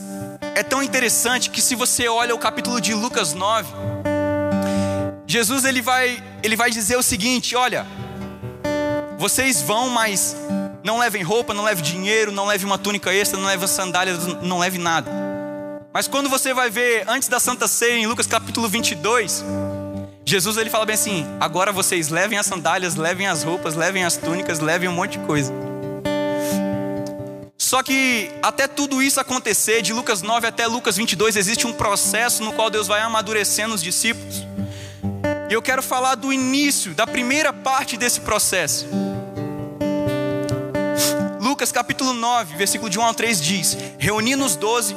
é 0.56 0.64
tão 0.64 0.84
interessante 0.84 1.50
que 1.50 1.62
se 1.62 1.76
você 1.76 2.08
olha 2.10 2.36
o 2.36 2.38
capítulo 2.38 2.82
de 2.82 2.94
Lucas 2.94 3.34
9, 3.34 3.74
Jesus 5.26 5.64
ele 5.64 5.82
vai, 5.82 6.22
ele 6.44 6.58
vai 6.58 6.70
dizer 6.70 6.98
o 6.98 7.04
seguinte: 7.04 7.56
olha, 7.56 7.88
vocês 9.18 9.62
vão, 9.62 9.90
mas 9.90 10.36
não 10.84 11.00
levem 11.00 11.24
roupa, 11.24 11.54
não 11.54 11.64
levem 11.64 11.84
dinheiro, 11.84 12.34
não 12.34 12.46
levem 12.46 12.66
uma 12.66 12.78
túnica 12.78 13.14
extra, 13.14 13.40
não 13.40 13.48
levem 13.48 13.68
sandálias, 13.68 14.28
não 14.42 14.60
levem 14.60 14.82
nada. 14.82 15.23
Mas 15.94 16.08
quando 16.08 16.28
você 16.28 16.56
vai 16.56 16.72
ver 16.72 17.04
antes 17.08 17.28
da 17.28 17.40
Santa 17.40 17.68
Ceia, 17.68 18.00
em 18.00 18.08
Lucas 18.08 18.26
capítulo 18.26 18.68
22, 18.68 19.46
Jesus 20.26 20.58
ele 20.58 20.72
fala 20.72 20.88
bem 20.88 20.96
assim: 20.96 21.24
agora 21.40 21.72
vocês 21.72 22.10
levem 22.10 22.40
as 22.40 22.48
sandálias, 22.48 22.96
levem 22.96 23.28
as 23.28 23.44
roupas, 23.44 23.76
levem 23.76 24.04
as 24.04 24.18
túnicas, 24.18 24.60
levem 24.60 24.90
um 24.90 24.94
monte 24.94 25.20
de 25.20 25.26
coisa. 25.28 25.54
Só 27.56 27.84
que 27.84 28.32
até 28.42 28.68
tudo 28.68 29.04
isso 29.04 29.20
acontecer, 29.20 29.84
de 29.84 29.94
Lucas 29.94 30.24
9 30.24 30.48
até 30.48 30.66
Lucas 30.66 30.98
22, 30.98 31.36
existe 31.36 31.68
um 31.68 31.74
processo 31.74 32.44
no 32.44 32.54
qual 32.54 32.72
Deus 32.72 32.88
vai 32.88 33.02
amadurecendo 33.02 33.76
os 33.76 33.84
discípulos. 33.84 34.44
E 35.48 35.54
eu 35.54 35.62
quero 35.62 35.84
falar 35.84 36.16
do 36.16 36.34
início, 36.34 36.96
da 36.96 37.06
primeira 37.06 37.54
parte 37.54 37.98
desse 37.98 38.20
processo. 38.22 38.88
Lucas 41.40 41.72
capítulo 41.72 42.14
9, 42.14 42.58
versículo 42.58 42.90
de 42.90 42.98
1 42.98 43.04
ao 43.04 43.14
3 43.14 43.40
diz: 43.40 43.78
Reunindo 44.00 44.44
os 44.44 44.56
doze, 44.56 44.96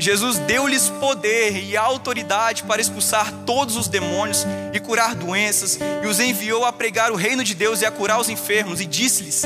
Jesus 0.00 0.38
deu-lhes 0.38 0.88
poder 0.88 1.62
e 1.62 1.76
autoridade 1.76 2.62
para 2.62 2.80
expulsar 2.80 3.30
todos 3.44 3.76
os 3.76 3.86
demônios 3.86 4.46
e 4.72 4.80
curar 4.80 5.14
doenças, 5.14 5.78
e 6.02 6.06
os 6.06 6.18
enviou 6.18 6.64
a 6.64 6.72
pregar 6.72 7.12
o 7.12 7.16
reino 7.16 7.44
de 7.44 7.54
Deus 7.54 7.82
e 7.82 7.86
a 7.86 7.90
curar 7.90 8.18
os 8.18 8.30
enfermos, 8.30 8.80
e 8.80 8.86
disse-lhes: 8.86 9.42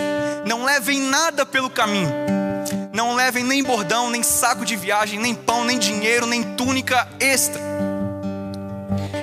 Não 0.46 0.64
levem 0.64 1.00
nada 1.00 1.44
pelo 1.44 1.68
caminho, 1.68 2.08
não 2.92 3.14
levem 3.14 3.42
nem 3.42 3.64
bordão, 3.64 4.08
nem 4.11 4.23
saco 4.23 4.64
de 4.64 4.76
viagem, 4.76 5.18
nem 5.18 5.34
pão, 5.34 5.64
nem 5.64 5.78
dinheiro, 5.78 6.26
nem 6.26 6.42
túnica 6.42 7.08
extra. 7.18 7.61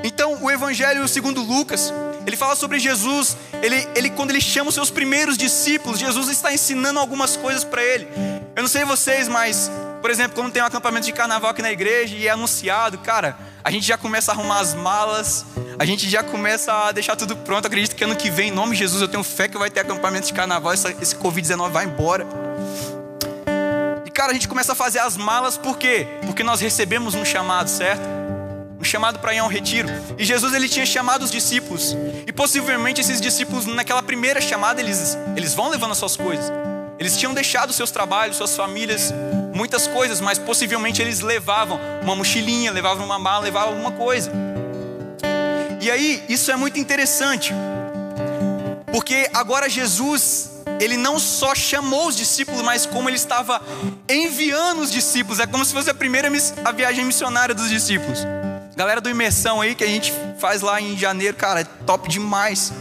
Então, 0.03 0.37
o 0.41 0.51
Evangelho 0.51 1.07
segundo 1.07 1.41
Lucas, 1.41 1.93
ele 2.25 2.35
fala 2.35 2.55
sobre 2.55 2.79
Jesus, 2.79 3.37
ele, 3.61 3.87
ele 3.95 4.09
quando 4.09 4.31
ele 4.31 4.41
chama 4.41 4.69
os 4.69 4.75
seus 4.75 4.89
primeiros 4.89 5.37
discípulos, 5.37 5.99
Jesus 5.99 6.27
está 6.27 6.53
ensinando 6.53 6.99
algumas 6.99 7.37
coisas 7.37 7.63
para 7.63 7.83
ele. 7.83 8.07
Eu 8.55 8.63
não 8.63 8.69
sei 8.69 8.83
vocês, 8.83 9.27
mas 9.27 9.71
por 10.01 10.09
exemplo, 10.09 10.35
quando 10.35 10.51
tem 10.51 10.61
um 10.61 10.65
acampamento 10.65 11.05
de 11.05 11.13
carnaval 11.13 11.51
aqui 11.51 11.61
na 11.61 11.71
igreja 11.71 12.15
e 12.15 12.27
é 12.27 12.31
anunciado, 12.31 12.97
cara, 12.97 13.37
a 13.63 13.69
gente 13.69 13.85
já 13.85 13.97
começa 13.97 14.31
a 14.31 14.35
arrumar 14.35 14.59
as 14.59 14.73
malas, 14.73 15.45
a 15.77 15.85
gente 15.85 16.09
já 16.09 16.23
começa 16.23 16.73
a 16.73 16.91
deixar 16.91 17.15
tudo 17.15 17.35
pronto. 17.35 17.67
Acredito 17.67 17.95
que 17.95 18.03
ano 18.03 18.15
que 18.15 18.29
vem, 18.29 18.49
em 18.49 18.51
nome 18.51 18.71
de 18.71 18.79
Jesus, 18.79 19.01
eu 19.01 19.07
tenho 19.07 19.23
fé 19.23 19.47
que 19.47 19.57
vai 19.57 19.69
ter 19.69 19.81
acampamento 19.81 20.27
de 20.27 20.33
carnaval, 20.33 20.73
esse 20.73 21.15
Covid-19 21.15 21.69
vai 21.69 21.85
embora. 21.85 22.25
E 24.05 24.09
cara, 24.09 24.31
a 24.31 24.33
gente 24.33 24.47
começa 24.47 24.71
a 24.71 24.75
fazer 24.75 24.99
as 24.99 25.15
malas 25.15 25.57
por 25.57 25.77
quê? 25.77 26.07
Porque 26.25 26.43
nós 26.43 26.59
recebemos 26.59 27.13
um 27.13 27.23
chamado, 27.23 27.69
certo? 27.69 28.21
um 28.81 28.83
chamado 28.83 29.19
para 29.19 29.33
ir 29.33 29.37
a 29.37 29.43
um 29.43 29.47
retiro. 29.47 29.87
E 30.17 30.25
Jesus 30.25 30.55
ele 30.55 30.67
tinha 30.67 30.85
chamado 30.87 31.21
os 31.21 31.29
discípulos. 31.29 31.95
E 32.25 32.33
possivelmente 32.33 32.99
esses 32.99 33.21
discípulos 33.21 33.67
naquela 33.67 34.01
primeira 34.01 34.41
chamada 34.41 34.81
eles 34.81 35.15
eles 35.35 35.53
vão 35.53 35.69
levando 35.69 35.91
as 35.91 35.99
suas 35.99 36.17
coisas. 36.17 36.51
Eles 36.97 37.15
tinham 37.17 37.33
deixado 37.33 37.71
seus 37.73 37.91
trabalhos, 37.91 38.37
suas 38.37 38.55
famílias, 38.55 39.13
muitas 39.53 39.87
coisas, 39.87 40.21
mas 40.21 40.37
possivelmente 40.37 41.01
eles 41.01 41.19
levavam 41.19 41.79
uma 42.01 42.15
mochilinha, 42.15 42.71
levavam 42.71 43.05
uma 43.05 43.19
mala, 43.19 43.43
levavam 43.43 43.69
alguma 43.69 43.91
coisa. 43.91 44.31
E 45.79 45.89
aí, 45.89 46.23
isso 46.29 46.51
é 46.51 46.55
muito 46.55 46.79
interessante. 46.79 47.53
Porque 48.91 49.29
agora 49.33 49.69
Jesus 49.69 50.51
ele 50.79 50.97
não 50.97 51.19
só 51.19 51.53
chamou 51.53 52.07
os 52.07 52.15
discípulos, 52.15 52.61
mas 52.61 52.85
como 52.85 53.07
ele 53.07 53.15
estava 53.15 53.61
enviando 54.09 54.81
os 54.81 54.91
discípulos. 54.91 55.39
É 55.39 55.45
como 55.45 55.63
se 55.63 55.73
fosse 55.73 55.89
a 55.89 55.93
primeira 55.93 56.29
a 56.65 56.71
viagem 56.71 57.05
missionária 57.05 57.53
dos 57.53 57.69
discípulos. 57.69 58.19
Galera 58.75 58.99
do 58.99 59.09
imersão 59.09 59.61
aí 59.61 59.75
que 59.75 59.83
a 59.83 59.87
gente 59.87 60.13
faz 60.39 60.61
lá 60.61 60.81
em 60.81 60.97
janeiro, 60.97 61.35
cara, 61.37 61.61
é 61.61 61.63
top 61.85 62.09
demais. 62.09 62.73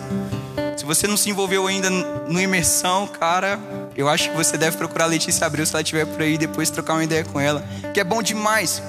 Se 0.76 0.84
você 0.84 1.06
não 1.06 1.16
se 1.16 1.28
envolveu 1.28 1.66
ainda 1.66 1.90
no 1.90 2.40
imersão, 2.40 3.06
cara, 3.06 3.58
eu 3.96 4.08
acho 4.08 4.30
que 4.30 4.36
você 4.36 4.56
deve 4.56 4.76
procurar 4.76 5.04
a 5.04 5.08
Letícia 5.08 5.46
Abreu 5.46 5.66
se 5.66 5.74
ela 5.74 5.82
estiver 5.82 6.06
por 6.06 6.22
aí, 6.22 6.38
depois 6.38 6.70
trocar 6.70 6.94
uma 6.94 7.04
ideia 7.04 7.24
com 7.24 7.40
ela, 7.40 7.64
que 7.92 8.00
é 8.00 8.04
bom 8.04 8.22
demais. 8.22 8.82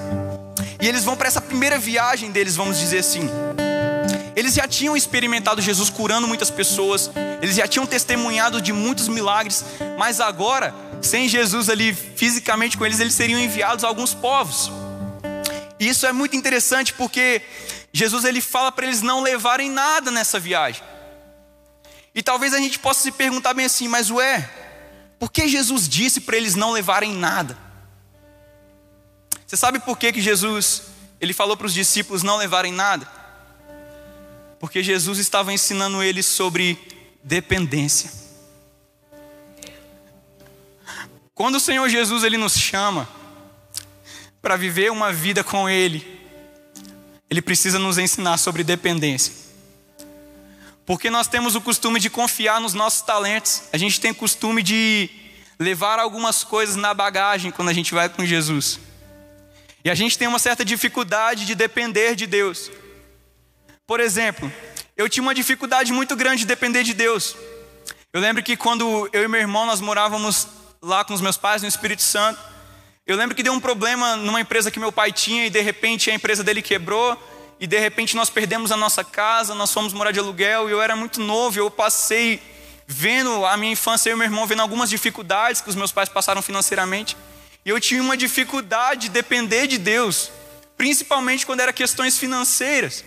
E 0.80 0.88
eles 0.88 1.04
vão 1.04 1.16
para 1.16 1.28
essa 1.28 1.40
primeira 1.40 1.78
viagem 1.78 2.30
deles, 2.30 2.56
vamos 2.56 2.78
dizer 2.78 2.98
assim. 2.98 3.28
Eles 4.34 4.54
já 4.54 4.66
tinham 4.66 4.96
experimentado 4.96 5.60
Jesus 5.60 5.90
curando 5.90 6.26
muitas 6.26 6.50
pessoas, 6.50 7.10
eles 7.40 7.56
já 7.56 7.68
tinham 7.68 7.86
testemunhado 7.86 8.60
de 8.60 8.72
muitos 8.72 9.08
milagres, 9.08 9.64
mas 9.98 10.20
agora, 10.20 10.74
sem 11.00 11.28
Jesus 11.28 11.68
ali 11.68 11.92
fisicamente 11.92 12.78
com 12.78 12.86
eles, 12.86 12.98
eles 12.98 13.14
seriam 13.14 13.38
enviados 13.38 13.84
a 13.84 13.88
alguns 13.88 14.14
povos. 14.14 14.72
E 15.78 15.88
isso 15.88 16.06
é 16.06 16.12
muito 16.12 16.36
interessante 16.36 16.92
porque 16.94 17.42
Jesus 17.92 18.24
ele 18.24 18.40
fala 18.40 18.72
para 18.72 18.86
eles 18.86 19.02
não 19.02 19.20
levarem 19.20 19.70
nada 19.70 20.10
nessa 20.10 20.40
viagem. 20.40 20.82
E 22.14 22.22
talvez 22.22 22.54
a 22.54 22.58
gente 22.58 22.78
possa 22.78 23.02
se 23.02 23.12
perguntar 23.12 23.54
bem 23.54 23.66
assim, 23.66 23.88
mas 23.88 24.10
ué, 24.10 24.48
por 25.22 25.30
que 25.30 25.46
Jesus 25.46 25.88
disse 25.88 26.20
para 26.20 26.36
eles 26.36 26.56
não 26.56 26.72
levarem 26.72 27.14
nada? 27.14 27.56
Você 29.46 29.56
sabe 29.56 29.78
por 29.78 29.96
que, 29.96 30.12
que 30.12 30.20
Jesus 30.20 30.82
ele 31.20 31.32
falou 31.32 31.56
para 31.56 31.68
os 31.68 31.72
discípulos 31.72 32.24
não 32.24 32.36
levarem 32.36 32.72
nada? 32.72 33.22
porque 34.62 34.80
Jesus 34.80 35.18
estava 35.18 35.52
ensinando 35.52 36.00
eles 36.04 36.24
sobre 36.24 36.78
dependência. 37.20 38.12
Quando 41.34 41.56
o 41.56 41.60
Senhor 41.60 41.88
Jesus 41.88 42.22
ele 42.22 42.36
nos 42.36 42.56
chama 42.56 43.08
para 44.40 44.56
viver 44.56 44.92
uma 44.92 45.12
vida 45.12 45.42
com 45.42 45.68
ele, 45.68 46.20
ele 47.28 47.42
precisa 47.42 47.76
nos 47.76 47.98
ensinar 47.98 48.38
sobre 48.38 48.62
dependência. 48.62 49.41
Porque 50.84 51.10
nós 51.10 51.28
temos 51.28 51.54
o 51.54 51.60
costume 51.60 52.00
de 52.00 52.10
confiar 52.10 52.60
nos 52.60 52.74
nossos 52.74 53.02
talentos. 53.02 53.62
A 53.72 53.78
gente 53.78 54.00
tem 54.00 54.10
o 54.10 54.14
costume 54.14 54.62
de 54.62 55.08
levar 55.58 55.98
algumas 55.98 56.42
coisas 56.42 56.76
na 56.76 56.92
bagagem 56.92 57.50
quando 57.50 57.68
a 57.68 57.72
gente 57.72 57.94
vai 57.94 58.08
com 58.08 58.24
Jesus. 58.24 58.80
E 59.84 59.90
a 59.90 59.94
gente 59.94 60.18
tem 60.18 60.28
uma 60.28 60.38
certa 60.38 60.64
dificuldade 60.64 61.44
de 61.44 61.54
depender 61.54 62.14
de 62.14 62.26
Deus. 62.26 62.70
Por 63.86 64.00
exemplo, 64.00 64.52
eu 64.96 65.08
tinha 65.08 65.22
uma 65.22 65.34
dificuldade 65.34 65.92
muito 65.92 66.14
grande 66.16 66.40
de 66.40 66.46
depender 66.46 66.82
de 66.82 66.94
Deus. 66.94 67.36
Eu 68.12 68.20
lembro 68.20 68.42
que 68.42 68.56
quando 68.56 69.08
eu 69.12 69.22
e 69.22 69.28
meu 69.28 69.40
irmão 69.40 69.66
nós 69.66 69.80
morávamos 69.80 70.46
lá 70.82 71.04
com 71.04 71.14
os 71.14 71.20
meus 71.20 71.36
pais 71.36 71.62
no 71.62 71.68
Espírito 71.68 72.02
Santo, 72.02 72.40
eu 73.06 73.16
lembro 73.16 73.34
que 73.34 73.42
deu 73.42 73.52
um 73.52 73.60
problema 73.60 74.16
numa 74.16 74.40
empresa 74.40 74.70
que 74.70 74.78
meu 74.78 74.92
pai 74.92 75.12
tinha 75.12 75.46
e 75.46 75.50
de 75.50 75.60
repente 75.60 76.10
a 76.10 76.14
empresa 76.14 76.44
dele 76.44 76.62
quebrou 76.62 77.20
e 77.62 77.66
de 77.68 77.78
repente 77.78 78.16
nós 78.16 78.28
perdemos 78.28 78.72
a 78.72 78.76
nossa 78.76 79.04
casa, 79.04 79.54
nós 79.54 79.72
fomos 79.72 79.92
morar 79.92 80.10
de 80.10 80.18
aluguel 80.18 80.68
e 80.68 80.72
eu 80.72 80.82
era 80.82 80.96
muito 80.96 81.20
novo, 81.20 81.60
eu 81.60 81.70
passei 81.70 82.42
vendo 82.88 83.46
a 83.46 83.56
minha 83.56 83.70
infância 83.70 84.10
e 84.10 84.16
meu 84.16 84.24
irmão 84.24 84.44
vendo 84.48 84.62
algumas 84.62 84.90
dificuldades 84.90 85.60
que 85.60 85.70
os 85.70 85.76
meus 85.76 85.92
pais 85.92 86.08
passaram 86.08 86.42
financeiramente. 86.42 87.16
E 87.64 87.70
eu 87.70 87.80
tinha 87.80 88.02
uma 88.02 88.16
dificuldade 88.16 89.02
de 89.02 89.10
depender 89.10 89.68
de 89.68 89.78
Deus, 89.78 90.32
principalmente 90.76 91.46
quando 91.46 91.60
era 91.60 91.72
questões 91.72 92.18
financeiras. 92.18 93.04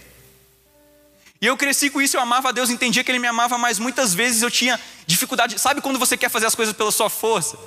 E 1.41 1.45
eu 1.45 1.57
cresci 1.57 1.89
com 1.89 2.01
isso, 2.01 2.15
eu 2.15 2.21
amava 2.21 2.47
a 2.47 2.51
Deus, 2.53 2.69
entendia 2.69 3.03
que 3.03 3.11
Ele 3.11 3.19
me 3.19 3.27
amava, 3.27 3.57
mas 3.57 3.77
muitas 3.77 4.13
vezes 4.13 4.41
eu 4.41 4.49
tinha 4.49 4.79
dificuldade. 5.05 5.59
Sabe 5.59 5.81
quando 5.81 5.99
você 5.99 6.15
quer 6.15 6.29
fazer 6.29 6.45
as 6.45 6.55
coisas 6.55 6.73
pela 6.73 6.93
sua 6.93 7.09
força? 7.09 7.57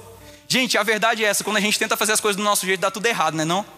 Gente, 0.49 0.79
a 0.79 0.83
verdade 0.83 1.23
é 1.23 1.29
essa: 1.29 1.45
quando 1.45 1.59
a 1.59 1.61
gente 1.61 1.79
tenta 1.79 1.99
fazer 1.99 2.13
as 2.13 2.21
coisas 2.21 2.39
do 2.39 2.43
nosso 2.43 2.65
jeito, 2.65 2.81
dá 2.81 2.91
tudo 2.91 3.05
errado, 3.05 3.35
não 3.35 3.43
é? 3.43 3.45
Não? 3.45 3.78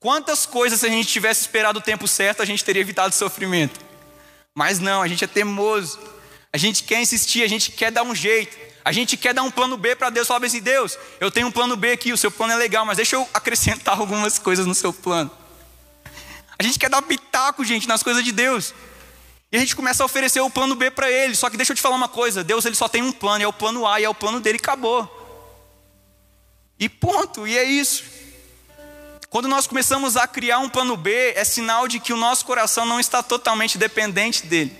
Quantas 0.00 0.46
coisas, 0.46 0.80
se 0.80 0.86
a 0.86 0.88
gente 0.88 1.08
tivesse 1.08 1.40
esperado 1.40 1.80
o 1.80 1.82
tempo 1.82 2.06
certo, 2.06 2.40
a 2.40 2.44
gente 2.44 2.64
teria 2.64 2.82
evitado 2.82 3.12
sofrimento? 3.14 3.80
Mas 4.54 4.78
não, 4.78 5.02
a 5.02 5.08
gente 5.08 5.24
é 5.24 5.26
teimoso, 5.26 5.98
a 6.52 6.56
gente 6.56 6.84
quer 6.84 7.00
insistir, 7.00 7.42
a 7.42 7.48
gente 7.48 7.72
quer 7.72 7.90
dar 7.90 8.04
um 8.04 8.14
jeito, 8.14 8.56
a 8.84 8.92
gente 8.92 9.16
quer 9.16 9.34
dar 9.34 9.42
um 9.42 9.50
plano 9.50 9.76
B 9.76 9.96
para 9.96 10.08
Deus, 10.08 10.28
falar 10.28 10.46
assim: 10.46 10.60
Deus, 10.60 10.96
eu 11.20 11.30
tenho 11.30 11.48
um 11.48 11.50
plano 11.50 11.76
B 11.76 11.92
aqui, 11.92 12.12
o 12.12 12.16
seu 12.16 12.30
plano 12.30 12.52
é 12.52 12.56
legal, 12.56 12.84
mas 12.86 12.96
deixa 12.96 13.16
eu 13.16 13.28
acrescentar 13.34 13.98
algumas 14.00 14.38
coisas 14.38 14.66
no 14.66 14.74
seu 14.74 14.92
plano. 14.92 15.30
A 16.58 16.62
gente 16.62 16.78
quer 16.78 16.90
dar 16.90 17.02
pitaco, 17.02 17.64
gente, 17.64 17.86
nas 17.86 18.02
coisas 18.02 18.24
de 18.24 18.32
Deus. 18.32 18.74
E 19.50 19.56
a 19.56 19.60
gente 19.60 19.74
começa 19.74 20.02
a 20.02 20.06
oferecer 20.06 20.40
o 20.40 20.50
plano 20.50 20.74
B 20.74 20.90
para 20.90 21.10
ele. 21.10 21.34
Só 21.34 21.48
que 21.48 21.56
deixa 21.56 21.72
eu 21.72 21.76
te 21.76 21.82
falar 21.82 21.96
uma 21.96 22.08
coisa: 22.08 22.44
Deus 22.44 22.64
ele 22.64 22.76
só 22.76 22.88
tem 22.88 23.02
um 23.02 23.12
plano, 23.12 23.42
é 23.42 23.48
o 23.48 23.52
plano 23.52 23.86
A, 23.86 24.00
e 24.00 24.04
é 24.04 24.08
o 24.08 24.14
plano 24.14 24.40
dele, 24.40 24.58
acabou. 24.58 25.16
E 26.78 26.88
ponto, 26.88 27.46
e 27.46 27.58
é 27.58 27.64
isso. 27.64 28.17
Quando 29.30 29.46
nós 29.46 29.66
começamos 29.66 30.16
a 30.16 30.26
criar 30.26 30.58
um 30.58 30.68
plano 30.68 30.96
B, 30.96 31.32
é 31.36 31.44
sinal 31.44 31.86
de 31.86 32.00
que 32.00 32.12
o 32.12 32.16
nosso 32.16 32.44
coração 32.44 32.86
não 32.86 32.98
está 32.98 33.22
totalmente 33.22 33.76
dependente 33.76 34.46
dele. 34.46 34.74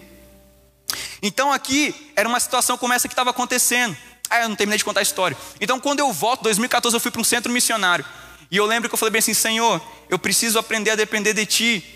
Então 1.22 1.52
aqui 1.52 2.12
era 2.16 2.28
uma 2.28 2.40
situação 2.40 2.78
como 2.78 2.94
essa 2.94 3.08
que 3.08 3.12
estava 3.12 3.30
acontecendo. 3.30 3.94
Ah, 4.30 4.42
eu 4.42 4.48
não 4.48 4.56
terminei 4.56 4.78
de 4.78 4.84
contar 4.84 5.00
a 5.00 5.02
história. 5.02 5.36
Então 5.60 5.78
quando 5.78 6.00
eu 6.00 6.12
volto, 6.12 6.42
2014 6.42 6.96
eu 6.96 7.00
fui 7.00 7.10
para 7.10 7.20
um 7.20 7.24
centro 7.24 7.52
missionário. 7.52 8.04
E 8.50 8.56
eu 8.56 8.64
lembro 8.64 8.88
que 8.88 8.94
eu 8.94 8.98
falei 8.98 9.12
bem 9.12 9.18
assim, 9.18 9.34
Senhor, 9.34 9.82
eu 10.08 10.18
preciso 10.18 10.58
aprender 10.58 10.92
a 10.92 10.96
depender 10.96 11.34
de 11.34 11.44
Ti. 11.44 11.94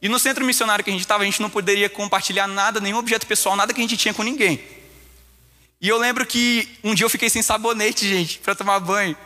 E 0.00 0.08
no 0.08 0.20
centro 0.20 0.44
missionário 0.44 0.84
que 0.84 0.90
a 0.90 0.92
gente 0.92 1.02
estava, 1.02 1.24
a 1.24 1.26
gente 1.26 1.42
não 1.42 1.50
poderia 1.50 1.90
compartilhar 1.90 2.46
nada, 2.46 2.78
nenhum 2.78 2.98
objeto 2.98 3.26
pessoal, 3.26 3.56
nada 3.56 3.74
que 3.74 3.80
a 3.80 3.82
gente 3.82 3.96
tinha 3.96 4.14
com 4.14 4.22
ninguém. 4.22 4.62
E 5.80 5.88
eu 5.88 5.98
lembro 5.98 6.24
que 6.24 6.68
um 6.84 6.94
dia 6.94 7.04
eu 7.04 7.10
fiquei 7.10 7.28
sem 7.28 7.42
sabonete, 7.42 8.06
gente, 8.08 8.38
para 8.38 8.54
tomar 8.54 8.78
banho. 8.78 9.16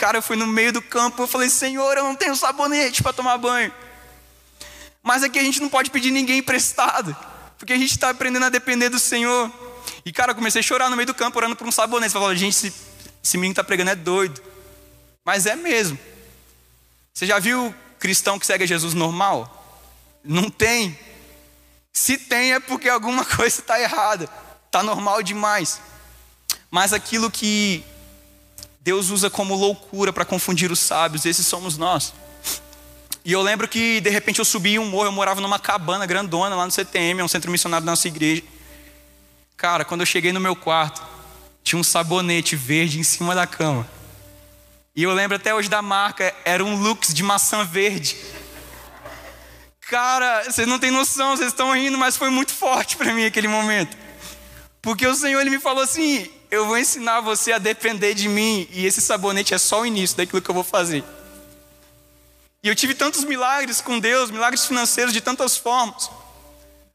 Cara, 0.00 0.16
eu 0.16 0.22
fui 0.22 0.34
no 0.34 0.46
meio 0.46 0.72
do 0.72 0.80
campo, 0.80 1.22
eu 1.22 1.26
falei, 1.26 1.50
Senhor, 1.50 1.94
eu 1.94 2.04
não 2.04 2.16
tenho 2.16 2.34
sabonete 2.34 3.02
para 3.02 3.12
tomar 3.12 3.36
banho. 3.36 3.70
Mas 5.02 5.22
aqui 5.22 5.38
a 5.38 5.42
gente 5.42 5.60
não 5.60 5.68
pode 5.68 5.90
pedir 5.90 6.10
ninguém 6.10 6.38
emprestado, 6.38 7.14
porque 7.58 7.74
a 7.74 7.76
gente 7.76 7.90
está 7.90 8.08
aprendendo 8.08 8.46
a 8.46 8.48
depender 8.48 8.88
do 8.88 8.98
Senhor. 8.98 9.52
E 10.02 10.10
cara, 10.10 10.30
eu 10.30 10.34
comecei 10.34 10.60
a 10.60 10.62
chorar 10.62 10.88
no 10.88 10.96
meio 10.96 11.06
do 11.06 11.12
campo, 11.12 11.36
orando 11.36 11.54
por 11.54 11.68
um 11.68 11.70
sabonete. 11.70 12.14
Falei, 12.14 12.34
gente, 12.34 12.54
esse, 12.54 12.72
esse 13.22 13.36
menino 13.36 13.52
está 13.52 13.62
pregando 13.62 13.90
é 13.90 13.94
doido. 13.94 14.40
Mas 15.22 15.44
é 15.44 15.54
mesmo. 15.54 15.98
Você 17.12 17.26
já 17.26 17.38
viu 17.38 17.74
cristão 17.98 18.38
que 18.38 18.46
segue 18.46 18.66
Jesus 18.66 18.94
normal? 18.94 19.84
Não 20.24 20.48
tem. 20.48 20.98
Se 21.92 22.16
tem 22.16 22.54
é 22.54 22.58
porque 22.58 22.88
alguma 22.88 23.22
coisa 23.36 23.60
está 23.60 23.78
errada. 23.78 24.30
Está 24.64 24.82
normal 24.82 25.22
demais. 25.22 25.78
Mas 26.70 26.94
aquilo 26.94 27.30
que 27.30 27.84
Deus 28.80 29.10
usa 29.10 29.28
como 29.28 29.54
loucura 29.54 30.12
para 30.12 30.24
confundir 30.24 30.72
os 30.72 30.80
sábios, 30.80 31.26
esses 31.26 31.46
somos 31.46 31.76
nós. 31.76 32.14
E 33.24 33.32
eu 33.32 33.42
lembro 33.42 33.68
que 33.68 34.00
de 34.00 34.08
repente 34.08 34.38
eu 34.38 34.44
subi 34.44 34.78
um 34.78 34.86
morro, 34.86 35.06
eu 35.06 35.12
morava 35.12 35.40
numa 35.40 35.58
cabana 35.58 36.06
grandona 36.06 36.56
lá 36.56 36.64
no 36.64 36.72
CTM, 36.72 37.20
é 37.20 37.24
um 37.24 37.28
centro 37.28 37.50
missionário 37.50 37.84
da 37.84 37.92
nossa 37.92 38.08
igreja. 38.08 38.42
Cara, 39.56 39.84
quando 39.84 40.00
eu 40.00 40.06
cheguei 40.06 40.32
no 40.32 40.40
meu 40.40 40.56
quarto, 40.56 41.02
tinha 41.62 41.78
um 41.78 41.82
sabonete 41.82 42.56
verde 42.56 42.98
em 42.98 43.02
cima 43.02 43.34
da 43.34 43.46
cama. 43.46 43.86
E 44.96 45.02
eu 45.02 45.12
lembro 45.12 45.36
até 45.36 45.54
hoje 45.54 45.68
da 45.68 45.82
marca, 45.82 46.34
era 46.44 46.64
um 46.64 46.80
Lux 46.80 47.12
de 47.12 47.22
maçã 47.22 47.64
verde. 47.64 48.16
Cara, 49.82 50.44
vocês 50.44 50.66
não 50.66 50.78
têm 50.78 50.90
noção, 50.90 51.36
vocês 51.36 51.48
estão 51.48 51.74
rindo, 51.74 51.98
mas 51.98 52.16
foi 52.16 52.30
muito 52.30 52.52
forte 52.52 52.96
para 52.96 53.12
mim 53.12 53.26
aquele 53.26 53.48
momento. 53.48 53.96
Porque 54.80 55.06
o 55.06 55.14
Senhor 55.14 55.40
ele 55.40 55.50
me 55.50 55.60
falou 55.60 55.82
assim: 55.82 56.30
eu 56.50 56.66
vou 56.66 56.76
ensinar 56.78 57.20
você 57.20 57.52
a 57.52 57.58
depender 57.58 58.14
de 58.14 58.28
mim, 58.28 58.68
e 58.70 58.86
esse 58.86 59.00
sabonete 59.00 59.54
é 59.54 59.58
só 59.58 59.82
o 59.82 59.86
início 59.86 60.16
daquilo 60.16 60.42
que 60.42 60.50
eu 60.50 60.54
vou 60.54 60.64
fazer. 60.64 61.04
E 62.62 62.68
eu 62.68 62.74
tive 62.74 62.94
tantos 62.94 63.24
milagres 63.24 63.80
com 63.80 63.98
Deus, 63.98 64.30
milagres 64.30 64.66
financeiros 64.66 65.12
de 65.12 65.20
tantas 65.20 65.56
formas. 65.56 66.10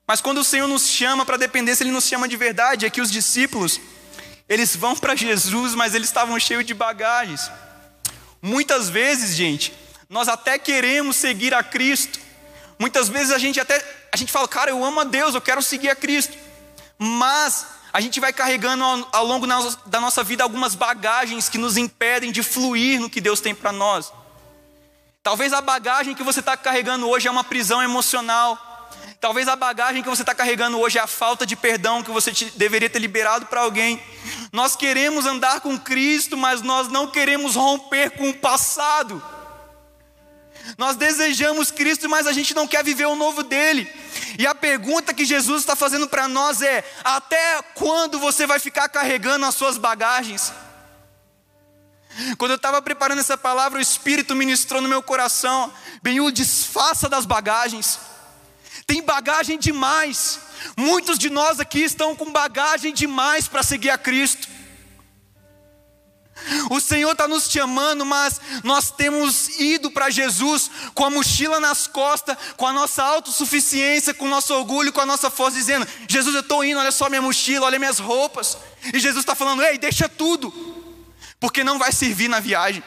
Mas 0.08 0.22
quando 0.22 0.40
o 0.40 0.44
Senhor 0.44 0.68
nos 0.68 0.88
chama 0.88 1.26
para 1.26 1.38
dependência, 1.38 1.84
Ele 1.84 1.92
nos 1.92 2.06
chama 2.06 2.28
de 2.28 2.38
verdade. 2.38 2.86
É 2.86 2.90
que 2.90 3.02
os 3.02 3.10
discípulos, 3.10 3.80
eles 4.48 4.76
vão 4.76 4.96
para 4.96 5.16
Jesus, 5.16 5.74
mas 5.74 5.96
eles 5.96 6.08
estavam 6.08 6.40
cheios 6.40 6.66
de 6.66 6.74
bagagens. 6.74 7.50
Muitas 8.40 8.90
vezes, 8.90 9.36
gente, 9.36 9.74
nós 10.08 10.28
até 10.28 10.60
queremos 10.60 11.16
seguir 11.16 11.54
a 11.56 11.64
Cristo, 11.64 12.20
Muitas 12.78 13.08
vezes 13.08 13.32
a 13.32 13.38
gente 13.38 13.60
até 13.60 13.84
a 14.12 14.18
gente 14.18 14.32
fala, 14.32 14.48
cara, 14.48 14.72
eu 14.72 14.84
amo 14.84 15.00
a 15.00 15.04
Deus, 15.04 15.36
eu 15.36 15.42
quero 15.42 15.62
seguir 15.62 15.90
a 15.90 15.96
Cristo. 15.96 16.38
Mas 16.98 17.66
a 17.96 18.02
gente 18.02 18.20
vai 18.20 18.34
carregando 18.34 18.84
ao, 19.14 19.26
longo 19.26 19.48
da 19.86 20.02
nossa 20.02 20.22
vida 20.22 20.44
algumas 20.44 20.76
bagagens 20.76 21.48
que 21.48 21.58
nos 21.58 21.78
impedem 21.78 22.30
de 22.30 22.44
fluir 22.44 23.00
no 23.00 23.10
que 23.10 23.22
Deus 23.22 23.40
tem 23.40 23.56
para 23.56 23.72
nós. 23.72 24.12
Talvez 25.24 25.54
a 25.54 25.62
bagagem 25.62 26.14
que 26.14 26.22
você 26.22 26.42
está 26.42 26.58
carregando 26.58 27.08
hoje 27.08 27.30
é 27.30 27.32
uma 27.32 27.46
prisão 27.46 27.82
emocional. 27.82 28.90
Talvez 29.22 29.48
a 29.48 29.56
bagagem 29.56 30.04
que 30.04 30.10
você 30.10 30.24
está 30.24 30.36
carregando 30.36 30.78
hoje 30.78 30.98
é 30.98 31.02
a 31.02 31.08
falta 31.08 31.46
de 31.46 31.56
perdão 31.56 32.04
que 32.04 32.12
você 32.12 32.34
te, 32.34 32.52
deveria 32.58 32.90
ter 32.90 33.00
liberado 33.00 33.46
para 33.46 33.62
alguém. 33.62 34.04
Nós 34.52 34.76
queremos 34.76 35.26
andar 35.26 35.62
com 35.62 35.80
Cristo, 35.80 36.36
mas 36.36 36.62
nós 36.62 36.90
não 36.90 37.08
queremos 37.08 37.56
romper 37.56 38.10
com 38.10 38.30
o 38.30 38.34
passado. 38.34 39.24
Nós 40.78 40.96
desejamos 40.96 41.72
Cristo, 41.72 42.10
mas 42.10 42.28
a 42.28 42.32
gente 42.32 42.54
não 42.54 42.68
quer 42.68 42.84
viver 42.84 43.06
o 43.06 43.16
novo 43.16 43.44
dele. 43.44 43.92
E 44.38 44.46
a 44.46 44.56
pergunta 44.56 45.14
que 45.14 45.26
Jesus 45.26 45.62
está 45.62 45.76
fazendo 45.76 46.08
para 46.08 46.28
nós 46.28 46.62
é: 46.62 46.84
até 47.04 47.62
quando 47.76 48.20
você 48.20 48.46
vai 48.46 48.60
ficar 48.60 48.90
carregando 48.90 49.46
as 49.46 49.56
suas 49.56 49.78
bagagens? 49.78 50.52
Quando 52.38 52.52
eu 52.52 52.56
estava 52.56 52.82
preparando 52.82 53.20
essa 53.20 53.38
palavra, 53.38 53.78
o 53.78 53.82
Espírito 53.82 54.36
ministrou 54.36 54.82
no 54.82 54.90
meu 54.90 55.04
coração: 55.04 55.72
Benhu, 56.02 56.32
desfaça 56.32 57.08
das 57.10 57.26
bagagens. 57.26 58.00
Tem 58.88 59.02
bagagem 59.02 59.58
demais. 59.58 60.40
Muitos 60.78 61.18
de 61.18 61.30
nós 61.30 61.60
aqui 61.60 61.84
estão 61.84 62.16
com 62.16 62.32
bagagem 62.32 62.94
demais 62.94 63.48
para 63.48 63.64
seguir 63.64 63.90
a 63.90 63.98
Cristo. 63.98 64.55
O 66.70 66.80
Senhor 66.80 67.12
está 67.12 67.28
nos 67.28 67.50
chamando, 67.50 68.06
mas 68.06 68.40
nós 68.64 68.92
temos 68.92 69.60
ido 69.60 69.92
para 69.92 70.10
Jesus 70.10 70.70
com 70.94 71.06
a 71.06 71.10
mochila 71.10 71.60
nas 71.60 71.88
costas, 71.88 72.38
com 72.58 72.66
a 72.68 72.74
nossa 72.74 73.04
autossuficiência, 73.04 74.14
com 74.14 74.26
o 74.26 74.30
nosso 74.30 74.54
orgulho, 74.54 74.94
com 74.94 75.02
a 75.02 75.06
nossa 75.06 75.30
força, 75.30 75.58
dizendo: 75.58 75.88
Jesus, 76.08 76.34
eu 76.34 76.42
estou 76.42 76.64
indo, 76.64 76.80
olha 76.80 76.92
só 76.92 77.10
minha 77.10 77.22
mochila, 77.22 77.66
olha 77.66 77.80
minhas 77.80 78.00
roupas. 78.00 78.58
E 78.94 79.00
Jesus 79.00 79.24
está 79.24 79.36
falando: 79.36 79.64
Ei, 79.64 79.78
deixa 79.78 80.08
tudo, 80.10 80.52
porque 81.40 81.64
não 81.64 81.78
vai 81.78 81.92
servir 81.92 82.28
na 82.28 82.40
viagem. 82.40 82.84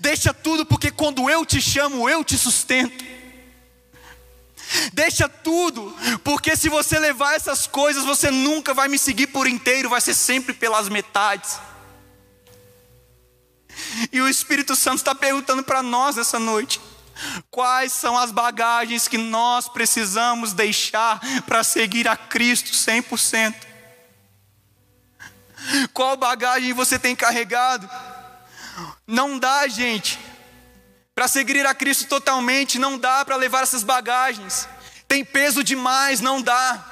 Deixa 0.00 0.32
tudo, 0.32 0.64
porque 0.64 0.90
quando 0.90 1.28
eu 1.28 1.44
te 1.44 1.60
chamo, 1.60 2.08
eu 2.08 2.24
te 2.24 2.38
sustento. 2.38 3.04
Deixa 4.92 5.28
tudo, 5.28 5.94
porque 6.24 6.56
se 6.56 6.68
você 6.68 6.98
levar 6.98 7.34
essas 7.34 7.66
coisas, 7.66 8.04
você 8.04 8.30
nunca 8.30 8.74
vai 8.74 8.88
me 8.88 8.98
seguir 8.98 9.28
por 9.28 9.46
inteiro, 9.46 9.88
vai 9.88 10.00
ser 10.00 10.14
sempre 10.14 10.52
pelas 10.52 10.88
metades. 10.88 11.58
E 14.12 14.20
o 14.20 14.28
Espírito 14.28 14.76
Santo 14.76 14.98
está 14.98 15.14
perguntando 15.14 15.62
para 15.62 15.82
nós 15.82 16.18
essa 16.18 16.38
noite: 16.38 16.80
quais 17.50 17.92
são 17.92 18.16
as 18.18 18.30
bagagens 18.30 19.08
que 19.08 19.18
nós 19.18 19.68
precisamos 19.68 20.52
deixar 20.52 21.20
para 21.46 21.64
seguir 21.64 22.08
a 22.08 22.16
Cristo 22.16 22.72
100%? 22.72 23.54
Qual 25.92 26.16
bagagem 26.16 26.72
você 26.72 26.98
tem 26.98 27.16
carregado? 27.16 27.88
Não 29.06 29.38
dá, 29.38 29.66
gente, 29.66 30.18
para 31.14 31.28
seguir 31.28 31.66
a 31.66 31.74
Cristo 31.74 32.06
totalmente, 32.06 32.78
não 32.78 32.98
dá 32.98 33.24
para 33.24 33.36
levar 33.36 33.62
essas 33.62 33.82
bagagens. 33.82 34.68
Tem 35.08 35.24
peso 35.24 35.64
demais, 35.64 36.20
não 36.20 36.42
dá. 36.42 36.84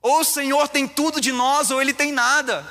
Ou 0.00 0.20
o 0.20 0.24
Senhor 0.24 0.68
tem 0.68 0.88
tudo 0.88 1.20
de 1.20 1.30
nós, 1.30 1.70
ou 1.70 1.80
Ele 1.80 1.92
tem 1.92 2.10
nada. 2.10 2.66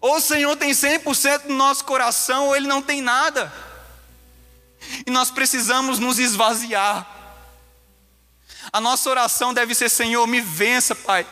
Ou 0.00 0.16
o 0.16 0.20
Senhor 0.20 0.56
tem 0.56 0.70
100% 0.70 1.44
no 1.44 1.56
nosso 1.56 1.84
coração, 1.84 2.46
ou 2.46 2.56
Ele 2.56 2.66
não 2.66 2.80
tem 2.80 3.02
nada. 3.02 3.52
E 5.06 5.10
nós 5.10 5.30
precisamos 5.30 5.98
nos 5.98 6.18
esvaziar. 6.18 7.06
A 8.72 8.80
nossa 8.80 9.10
oração 9.10 9.52
deve 9.52 9.74
ser: 9.74 9.88
Senhor, 9.88 10.26
me 10.26 10.40
vença, 10.40 10.94
Pai. 10.94 11.26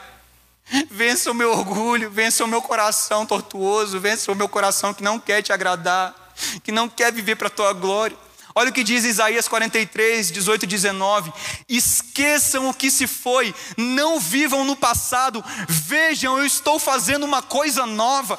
Vença 0.91 1.31
o 1.31 1.35
meu 1.35 1.51
orgulho, 1.51 2.11
vença 2.11 2.45
o 2.45 2.49
meu 2.49 2.61
coração 2.61 3.25
tortuoso, 3.25 3.99
vença 3.99 4.31
o 4.31 4.35
meu 4.35 4.49
coração 4.49 4.93
que 4.93 5.03
não 5.03 5.19
quer 5.19 5.43
te 5.43 5.51
agradar 5.51 6.29
que 6.63 6.73
não 6.73 6.89
quer 6.89 7.13
viver 7.13 7.37
para 7.37 7.49
a 7.49 7.51
tua 7.51 7.73
glória. 7.73 8.17
Olha 8.59 8.71
o 8.71 8.73
que 8.73 8.83
diz 8.83 9.05
Isaías 9.05 9.47
43, 9.47 10.33
18 10.33 10.65
e 10.65 10.67
19: 10.67 11.33
Esqueçam 11.69 12.69
o 12.69 12.75
que 12.75 12.91
se 12.91 13.07
foi, 13.07 13.55
não 13.77 14.19
vivam 14.19 14.65
no 14.65 14.75
passado, 14.75 15.45
vejam, 15.69 16.37
eu 16.37 16.45
estou 16.45 16.77
fazendo 16.77 17.23
uma 17.23 17.41
coisa 17.41 17.87
nova, 17.87 18.37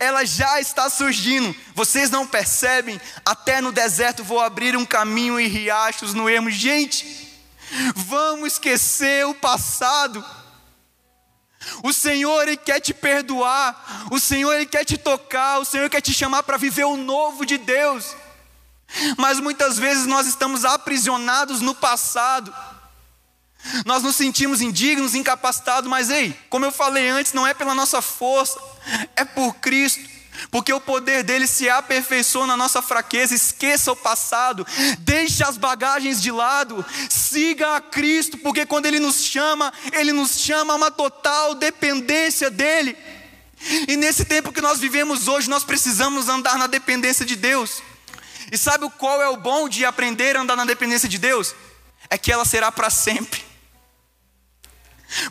ela 0.00 0.24
já 0.24 0.60
está 0.60 0.90
surgindo, 0.90 1.54
vocês 1.76 2.10
não 2.10 2.26
percebem? 2.26 3.00
Até 3.24 3.60
no 3.60 3.70
deserto 3.70 4.24
vou 4.24 4.40
abrir 4.40 4.76
um 4.76 4.84
caminho 4.84 5.38
e 5.38 5.46
riachos 5.46 6.12
no 6.12 6.28
ermo. 6.28 6.50
Gente, 6.50 7.06
vamos 7.94 8.54
esquecer 8.54 9.24
o 9.28 9.34
passado. 9.34 10.24
O 11.84 11.92
Senhor 11.92 12.42
ele 12.42 12.56
quer 12.56 12.80
te 12.80 12.92
perdoar, 12.92 14.08
o 14.10 14.18
Senhor 14.18 14.54
ele 14.54 14.66
quer 14.66 14.84
te 14.84 14.98
tocar, 14.98 15.60
o 15.60 15.64
Senhor 15.64 15.88
quer 15.88 16.00
te 16.00 16.12
chamar 16.12 16.42
para 16.42 16.56
viver 16.56 16.82
o 16.82 16.96
novo 16.96 17.46
de 17.46 17.58
Deus. 17.58 18.16
Mas 19.16 19.40
muitas 19.40 19.78
vezes 19.78 20.06
nós 20.06 20.26
estamos 20.26 20.64
aprisionados 20.64 21.60
no 21.60 21.74
passado. 21.74 22.54
Nós 23.86 24.02
nos 24.02 24.16
sentimos 24.16 24.60
indignos, 24.60 25.14
incapacitados, 25.14 25.88
mas 25.88 26.10
ei, 26.10 26.36
como 26.50 26.64
eu 26.64 26.72
falei 26.72 27.08
antes, 27.08 27.32
não 27.32 27.46
é 27.46 27.54
pela 27.54 27.74
nossa 27.74 28.02
força, 28.02 28.58
é 29.14 29.24
por 29.24 29.54
Cristo 29.54 30.12
porque 30.50 30.72
o 30.72 30.80
poder 30.80 31.22
dele 31.22 31.46
se 31.46 31.68
aperfeiçoa 31.68 32.46
na 32.46 32.56
nossa 32.56 32.82
fraqueza. 32.82 33.34
Esqueça 33.34 33.92
o 33.92 33.96
passado, 33.96 34.66
deixe 35.00 35.44
as 35.44 35.56
bagagens 35.56 36.20
de 36.20 36.30
lado, 36.30 36.84
siga 37.08 37.76
a 37.76 37.80
Cristo, 37.80 38.38
porque 38.38 38.66
quando 38.66 38.86
ele 38.86 38.98
nos 38.98 39.22
chama, 39.24 39.72
ele 39.92 40.12
nos 40.12 40.38
chama 40.38 40.72
a 40.72 40.76
uma 40.76 40.90
total 40.90 41.54
dependência 41.54 42.50
dele. 42.50 42.96
E 43.86 43.96
nesse 43.96 44.24
tempo 44.24 44.52
que 44.52 44.60
nós 44.60 44.80
vivemos 44.80 45.28
hoje, 45.28 45.48
nós 45.48 45.64
precisamos 45.64 46.28
andar 46.28 46.58
na 46.58 46.66
dependência 46.66 47.24
de 47.24 47.36
Deus. 47.36 47.82
E 48.50 48.58
sabe 48.58 48.88
qual 48.98 49.20
é 49.22 49.28
o 49.28 49.36
bom 49.36 49.68
de 49.68 49.84
aprender 49.84 50.36
a 50.36 50.40
andar 50.40 50.56
na 50.56 50.64
dependência 50.64 51.08
de 51.08 51.18
Deus? 51.18 51.54
É 52.10 52.18
que 52.18 52.32
ela 52.32 52.44
será 52.44 52.72
para 52.72 52.90
sempre. 52.90 53.44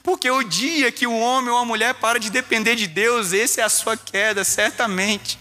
Porque 0.04 0.30
o 0.30 0.44
dia 0.44 0.92
que 0.92 1.08
o 1.08 1.18
homem 1.18 1.50
ou 1.50 1.58
a 1.58 1.66
mulher 1.66 1.96
para 1.96 2.20
de 2.20 2.30
depender 2.30 2.76
de 2.76 2.88
Deus, 2.88 3.34
esse 3.34 3.60
é 3.60 3.64
a 3.64 3.70
sua 3.70 3.98
queda, 3.98 4.44
certamente. 4.44 5.40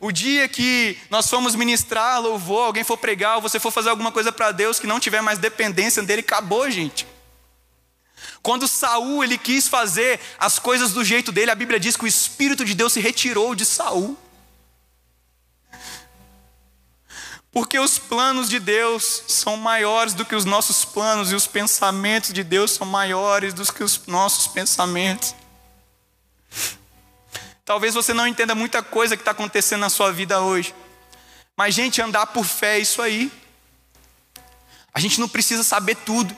O 0.00 0.12
dia 0.12 0.48
que 0.48 0.98
nós 1.10 1.28
formos 1.28 1.54
ministrar 1.54 2.20
louvor, 2.20 2.66
alguém 2.66 2.84
for 2.84 2.96
pregar, 2.96 3.36
ou 3.36 3.42
você 3.42 3.58
for 3.58 3.70
fazer 3.70 3.90
alguma 3.90 4.12
coisa 4.12 4.32
para 4.32 4.52
Deus 4.52 4.78
que 4.78 4.86
não 4.86 5.00
tiver 5.00 5.20
mais 5.20 5.38
dependência 5.38 6.02
dele, 6.02 6.20
acabou, 6.20 6.70
gente. 6.70 7.06
Quando 8.42 8.68
Saul 8.68 9.24
ele 9.24 9.36
quis 9.36 9.68
fazer 9.68 10.20
as 10.38 10.58
coisas 10.58 10.92
do 10.92 11.04
jeito 11.04 11.32
dele, 11.32 11.50
a 11.50 11.54
Bíblia 11.54 11.80
diz 11.80 11.96
que 11.96 12.04
o 12.04 12.08
espírito 12.08 12.64
de 12.64 12.74
Deus 12.74 12.92
se 12.92 13.00
retirou 13.00 13.54
de 13.54 13.64
Saul. 13.64 14.16
Porque 17.58 17.76
os 17.76 17.98
planos 17.98 18.48
de 18.48 18.60
Deus 18.60 19.24
são 19.26 19.56
maiores 19.56 20.14
do 20.14 20.24
que 20.24 20.36
os 20.36 20.44
nossos 20.44 20.84
planos 20.84 21.32
e 21.32 21.34
os 21.34 21.48
pensamentos 21.48 22.32
de 22.32 22.44
Deus 22.44 22.70
são 22.70 22.86
maiores 22.86 23.52
do 23.52 23.64
que 23.72 23.82
os 23.82 24.06
nossos 24.06 24.46
pensamentos. 24.46 25.34
Talvez 27.64 27.94
você 27.94 28.14
não 28.14 28.28
entenda 28.28 28.54
muita 28.54 28.80
coisa 28.80 29.16
que 29.16 29.22
está 29.22 29.32
acontecendo 29.32 29.80
na 29.80 29.90
sua 29.90 30.12
vida 30.12 30.40
hoje, 30.40 30.72
mas, 31.56 31.74
gente, 31.74 32.00
andar 32.00 32.28
por 32.28 32.44
fé 32.44 32.76
é 32.76 32.78
isso 32.78 33.02
aí. 33.02 33.28
A 34.94 35.00
gente 35.00 35.18
não 35.18 35.28
precisa 35.28 35.64
saber 35.64 35.96
tudo, 35.96 36.36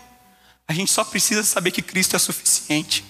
a 0.67 0.73
gente 0.73 0.91
só 0.91 1.05
precisa 1.05 1.45
saber 1.45 1.71
que 1.71 1.83
Cristo 1.83 2.17
é 2.17 2.19
suficiente, 2.19 3.05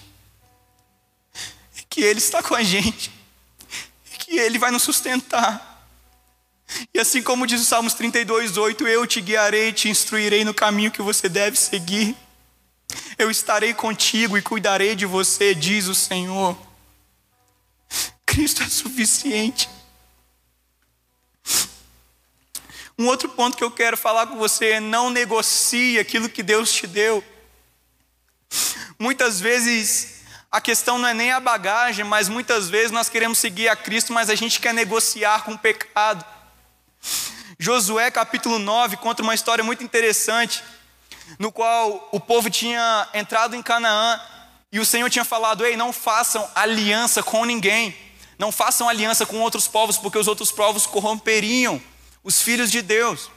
que 1.89 2.01
Ele 2.01 2.19
está 2.19 2.43
com 2.43 2.55
a 2.55 2.61
gente, 2.61 3.09
que 4.19 4.37
Ele 4.37 4.59
vai 4.59 4.69
nos 4.69 4.83
sustentar. 4.83 5.70
E 6.93 6.99
assim 6.99 7.21
como 7.21 7.47
diz 7.47 7.61
o 7.61 7.65
Salmos 7.65 7.93
32, 7.93 8.57
8, 8.57 8.87
eu 8.87 9.05
te 9.05 9.21
guiarei 9.21 9.73
te 9.73 9.89
instruirei 9.89 10.45
no 10.45 10.53
caminho 10.53 10.91
que 10.91 11.01
você 11.01 11.27
deve 11.27 11.57
seguir. 11.57 12.15
Eu 13.17 13.31
estarei 13.31 13.73
contigo 13.73 14.37
e 14.37 14.41
cuidarei 14.41 14.95
de 14.95 15.05
você, 15.05 15.53
diz 15.55 15.87
o 15.87 15.95
Senhor. 15.95 16.57
Cristo 18.25 18.63
é 18.63 18.69
suficiente. 18.69 19.69
Um 22.97 23.07
outro 23.07 23.29
ponto 23.29 23.57
que 23.57 23.63
eu 23.63 23.71
quero 23.71 23.97
falar 23.97 24.27
com 24.27 24.37
você 24.37 24.73
é 24.73 24.79
não 24.79 25.09
negocie 25.09 25.97
aquilo 25.99 26.29
que 26.29 26.43
Deus 26.43 26.71
te 26.71 26.85
deu. 26.85 27.23
Muitas 28.99 29.39
vezes 29.39 30.21
a 30.51 30.61
questão 30.61 30.97
não 30.97 31.07
é 31.07 31.13
nem 31.13 31.31
a 31.31 31.39
bagagem, 31.39 32.05
mas 32.05 32.29
muitas 32.29 32.69
vezes 32.69 32.91
nós 32.91 33.09
queremos 33.09 33.37
seguir 33.37 33.69
a 33.69 33.75
Cristo, 33.75 34.13
mas 34.13 34.29
a 34.29 34.35
gente 34.35 34.59
quer 34.59 34.73
negociar 34.73 35.43
com 35.43 35.53
o 35.53 35.57
pecado. 35.57 36.23
Josué 37.63 38.09
capítulo 38.09 38.57
9 38.57 38.97
conta 38.97 39.21
uma 39.21 39.35
história 39.35 39.63
muito 39.63 39.83
interessante, 39.83 40.63
no 41.37 41.51
qual 41.51 42.09
o 42.11 42.19
povo 42.19 42.49
tinha 42.49 43.07
entrado 43.13 43.55
em 43.55 43.61
Canaã 43.61 44.19
e 44.71 44.79
o 44.79 44.85
Senhor 44.85 45.07
tinha 45.11 45.23
falado: 45.23 45.63
Ei, 45.63 45.77
não 45.77 45.93
façam 45.93 46.49
aliança 46.55 47.21
com 47.21 47.45
ninguém, 47.45 47.95
não 48.39 48.51
façam 48.51 48.89
aliança 48.89 49.27
com 49.27 49.39
outros 49.41 49.67
povos, 49.67 49.95
porque 49.95 50.17
os 50.17 50.27
outros 50.27 50.51
povos 50.51 50.87
corromperiam 50.87 51.79
os 52.23 52.41
filhos 52.41 52.71
de 52.71 52.81
Deus. 52.81 53.29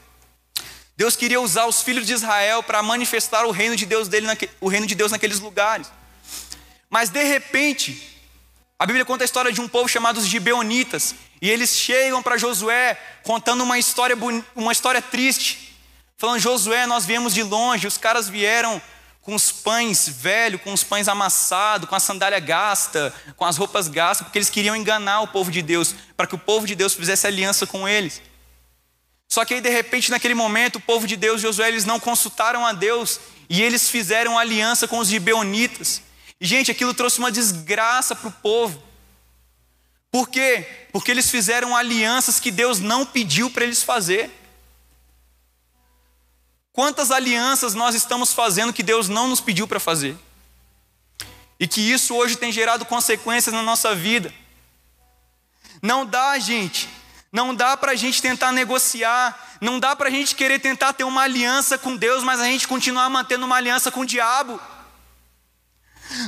Deus 0.97 1.15
queria 1.15 1.39
usar 1.39 1.67
os 1.67 1.83
filhos 1.83 2.07
de 2.07 2.13
Israel 2.13 2.63
para 2.63 2.81
manifestar 2.81 3.45
o 3.45 3.51
reino 3.51 3.75
de 3.75 3.85
Deus 3.85 4.07
dele, 4.07 4.25
o 4.59 4.67
reino 4.67 4.87
de 4.87 4.95
Deus 4.95 5.11
naqueles 5.11 5.39
lugares. 5.39 5.91
Mas 6.89 7.11
de 7.11 7.23
repente, 7.23 8.14
A 8.77 8.85
Bíblia 8.85 9.05
conta 9.05 9.23
a 9.23 9.25
história 9.25 9.53
de 9.53 9.61
um 9.61 9.69
povo 9.69 9.87
chamado 9.87 10.17
os 10.17 10.27
Gibeonitas, 10.27 11.15
e 11.41 11.49
eles 11.49 11.77
chegam 11.77 12.21
para 12.21 12.37
Josué 12.37 12.99
contando 13.23 13.63
uma 13.63 13.79
história, 13.79 14.17
uma 14.53 14.71
história 14.73 15.01
triste, 15.01 15.77
falando: 16.17 16.39
Josué, 16.39 16.85
nós 16.85 17.05
viemos 17.05 17.33
de 17.33 17.41
longe, 17.41 17.87
os 17.87 17.97
caras 17.97 18.27
vieram 18.27 18.81
com 19.21 19.33
os 19.33 19.49
pães 19.49 20.09
velhos, 20.09 20.61
com 20.61 20.73
os 20.73 20.83
pães 20.83 21.07
amassados, 21.07 21.87
com 21.87 21.95
a 21.95 22.01
sandália 22.01 22.39
gasta, 22.39 23.13
com 23.37 23.45
as 23.45 23.55
roupas 23.55 23.87
gastas, 23.87 24.27
porque 24.27 24.37
eles 24.37 24.49
queriam 24.49 24.75
enganar 24.75 25.21
o 25.21 25.27
povo 25.27 25.49
de 25.49 25.61
Deus, 25.61 25.95
para 26.17 26.27
que 26.27 26.35
o 26.35 26.37
povo 26.37 26.67
de 26.67 26.75
Deus 26.75 26.93
fizesse 26.93 27.25
aliança 27.25 27.65
com 27.65 27.87
eles. 27.87 28.21
Só 29.29 29.45
que 29.45 29.53
aí, 29.53 29.61
de 29.61 29.69
repente, 29.69 30.11
naquele 30.11 30.35
momento, 30.35 30.75
o 30.75 30.81
povo 30.81 31.07
de 31.07 31.15
Deus, 31.15 31.41
Josué, 31.41 31.69
eles 31.69 31.85
não 31.85 31.99
consultaram 31.99 32.65
a 32.65 32.73
Deus 32.73 33.19
e 33.49 33.63
eles 33.63 33.89
fizeram 33.89 34.37
aliança 34.37 34.85
com 34.87 34.99
os 34.99 35.07
gibeonitas. 35.07 36.01
E, 36.39 36.45
gente, 36.45 36.71
aquilo 36.71 36.93
trouxe 36.93 37.19
uma 37.19 37.31
desgraça 37.31 38.15
para 38.15 38.27
o 38.27 38.31
povo. 38.31 38.81
Por 40.11 40.29
quê? 40.29 40.87
Porque 40.91 41.11
eles 41.11 41.29
fizeram 41.29 41.75
alianças 41.75 42.39
que 42.39 42.51
Deus 42.51 42.79
não 42.79 43.05
pediu 43.05 43.49
para 43.49 43.63
eles 43.63 43.83
fazer. 43.83 44.31
Quantas 46.71 47.11
alianças 47.11 47.73
nós 47.73 47.95
estamos 47.95 48.33
fazendo 48.33 48.73
que 48.73 48.83
Deus 48.83 49.07
não 49.07 49.27
nos 49.27 49.39
pediu 49.39 49.67
para 49.67 49.79
fazer? 49.79 50.17
E 51.59 51.67
que 51.67 51.79
isso 51.79 52.13
hoje 52.13 52.35
tem 52.35 52.51
gerado 52.51 52.85
consequências 52.85 53.53
na 53.53 53.61
nossa 53.61 53.95
vida. 53.95 54.33
Não 55.81 56.05
dá, 56.05 56.37
gente. 56.37 56.89
Não 57.31 57.55
dá 57.55 57.77
para 57.77 57.93
a 57.93 57.95
gente 57.95 58.21
tentar 58.21 58.51
negociar. 58.51 59.57
Não 59.61 59.79
dá 59.79 59.95
para 59.95 60.09
a 60.09 60.11
gente 60.11 60.35
querer 60.35 60.59
tentar 60.59 60.93
ter 60.93 61.03
uma 61.03 61.21
aliança 61.21 61.77
com 61.77 61.95
Deus, 61.95 62.23
mas 62.23 62.39
a 62.39 62.45
gente 62.45 62.67
continuar 62.67 63.09
mantendo 63.09 63.45
uma 63.45 63.55
aliança 63.55 63.91
com 63.91 64.01
o 64.01 64.05
diabo. 64.05 64.59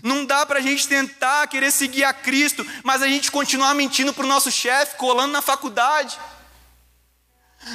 Não 0.04 0.26
dá 0.26 0.46
para 0.46 0.60
a 0.60 0.62
gente 0.62 0.88
tentar 0.88 1.48
querer 1.48 1.72
seguir 1.72 2.04
a 2.04 2.14
Cristo, 2.14 2.66
mas 2.84 3.02
a 3.02 3.08
gente 3.08 3.32
continuar 3.32 3.74
mentindo 3.74 4.14
para 4.14 4.26
o 4.26 4.28
nosso 4.28 4.52
chefe, 4.52 4.96
colando 4.98 5.34
na 5.34 5.42
faculdade. 5.42 6.18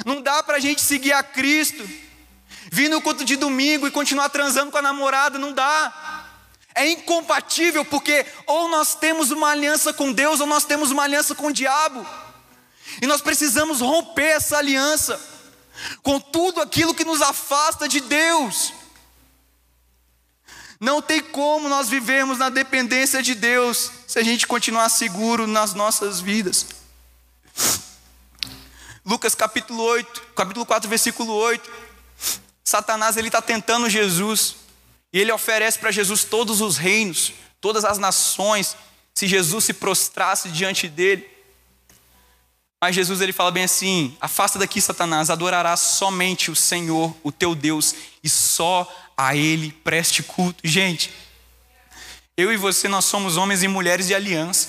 Não 0.05 0.21
dá 0.21 0.41
para 0.43 0.57
a 0.57 0.59
gente 0.59 0.81
seguir 0.81 1.13
a 1.13 1.23
Cristo, 1.23 1.87
vir 2.71 2.89
no 2.89 3.01
culto 3.01 3.23
de 3.23 3.35
domingo 3.35 3.87
e 3.87 3.91
continuar 3.91 4.29
transando 4.29 4.71
com 4.71 4.77
a 4.77 4.81
namorada, 4.81 5.37
não 5.37 5.51
dá. 5.51 6.25
É 6.75 6.89
incompatível, 6.89 7.85
porque 7.85 8.25
ou 8.47 8.67
nós 8.69 8.95
temos 8.95 9.29
uma 9.29 9.49
aliança 9.49 9.93
com 9.93 10.11
Deus, 10.11 10.39
ou 10.39 10.47
nós 10.47 10.65
temos 10.65 10.89
uma 10.89 11.03
aliança 11.03 11.35
com 11.35 11.47
o 11.47 11.53
diabo. 11.53 12.05
E 13.01 13.07
nós 13.07 13.21
precisamos 13.21 13.79
romper 13.79 14.35
essa 14.35 14.57
aliança 14.57 15.19
com 16.01 16.19
tudo 16.19 16.61
aquilo 16.61 16.93
que 16.93 17.05
nos 17.05 17.21
afasta 17.21 17.87
de 17.87 17.99
Deus. 17.99 18.73
Não 20.83 21.01
tem 21.01 21.21
como 21.21 21.69
nós 21.69 21.87
vivermos 21.87 22.37
na 22.37 22.49
dependência 22.49 23.23
de 23.23 23.33
Deus 23.35 23.89
se 24.05 24.19
a 24.19 24.21
gente 24.21 24.45
continuar 24.45 24.89
seguro 24.89 25.47
nas 25.47 25.73
nossas 25.73 26.19
vidas. 26.19 26.65
Lucas 29.05 29.33
capítulo 29.33 29.81
8, 29.81 30.21
capítulo 30.35 30.65
4, 30.65 30.89
versículo 30.89 31.31
8. 31.35 31.71
Satanás 32.65 33.15
ele 33.15 33.29
está 33.29 33.41
tentando 33.41 33.89
Jesus 33.89 34.57
e 35.13 35.21
ele 35.21 35.31
oferece 35.31 35.79
para 35.79 35.89
Jesus 35.89 36.25
todos 36.25 36.59
os 36.59 36.75
reinos, 36.75 37.31
todas 37.61 37.85
as 37.85 37.97
nações, 37.97 38.75
se 39.13 39.25
Jesus 39.25 39.63
se 39.63 39.71
prostrasse 39.71 40.49
diante 40.49 40.89
dele. 40.89 41.25
Mas 42.83 42.95
Jesus 42.95 43.21
ele 43.21 43.31
fala 43.31 43.49
bem 43.49 43.63
assim: 43.63 44.13
afasta 44.19 44.59
daqui, 44.59 44.81
Satanás, 44.81 45.29
adorarás 45.29 45.79
somente 45.79 46.51
o 46.51 46.55
Senhor, 46.55 47.15
o 47.23 47.31
teu 47.31 47.55
Deus, 47.55 47.95
e 48.21 48.27
só 48.27 48.93
a 49.15 49.33
Ele 49.37 49.71
preste 49.71 50.21
culto. 50.21 50.59
Gente, 50.67 51.09
eu 52.35 52.51
e 52.51 52.57
você, 52.57 52.89
nós 52.89 53.05
somos 53.05 53.37
homens 53.37 53.63
e 53.63 53.69
mulheres 53.69 54.07
de 54.07 54.13
aliança, 54.13 54.67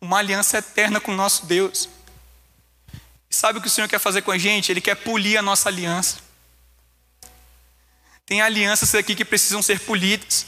uma 0.00 0.16
aliança 0.16 0.56
eterna 0.56 0.98
com 0.98 1.12
o 1.12 1.14
nosso 1.14 1.44
Deus. 1.44 1.90
E 3.30 3.36
sabe 3.36 3.58
o 3.58 3.60
que 3.60 3.68
o 3.68 3.70
Senhor 3.70 3.86
quer 3.86 3.98
fazer 3.98 4.22
com 4.22 4.30
a 4.30 4.38
gente? 4.38 4.72
Ele 4.72 4.80
quer 4.80 4.94
polir 4.94 5.38
a 5.38 5.42
nossa 5.42 5.68
aliança. 5.68 6.16
Tem 8.24 8.40
alianças 8.40 8.94
aqui 8.94 9.14
que 9.14 9.26
precisam 9.26 9.60
ser 9.60 9.78
polidas. 9.80 10.46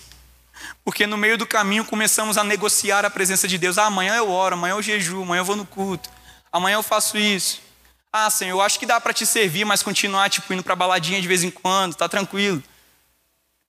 Porque 0.83 1.07
no 1.07 1.19
meio 1.19 1.37
do 1.37 1.47
caminho 1.47 1.85
começamos 1.85 2.39
a 2.39 2.45
negociar 2.45 3.05
a 3.05 3.11
presença 3.11 3.47
de 3.47 3.59
Deus. 3.59 3.77
Ah, 3.77 3.85
amanhã 3.85 4.17
eu 4.17 4.31
oro, 4.31 4.55
amanhã 4.55 4.73
eu 4.73 4.81
jejuo, 4.81 5.23
amanhã 5.23 5.41
eu 5.41 5.45
vou 5.45 5.55
no 5.55 5.67
culto. 5.67 6.09
Amanhã 6.53 6.77
eu 6.77 6.83
faço 6.83 7.17
isso. 7.17 7.61
Ah, 8.13 8.29
Senhor, 8.29 8.57
eu 8.57 8.61
acho 8.61 8.79
que 8.79 8.87
dá 8.87 9.01
para 9.01 9.13
te 9.13 9.25
servir, 9.25 9.65
mas 9.65 9.83
continuar 9.83 10.29
tipo 10.29 10.53
indo 10.53 10.65
para 10.65 10.75
baladinha 10.75 11.21
de 11.21 11.29
vez 11.29 11.45
em 11.45 11.51
quando, 11.51 11.95
tá 11.95 12.09
tranquilo. 12.09 12.63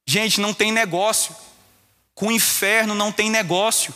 Gente, 0.05 0.41
não 0.41 0.53
tem 0.53 0.71
negócio. 0.71 1.35
Com 2.15 2.27
o 2.27 2.31
inferno 2.31 2.95
não 2.95 3.11
tem 3.11 3.29
negócio. 3.29 3.93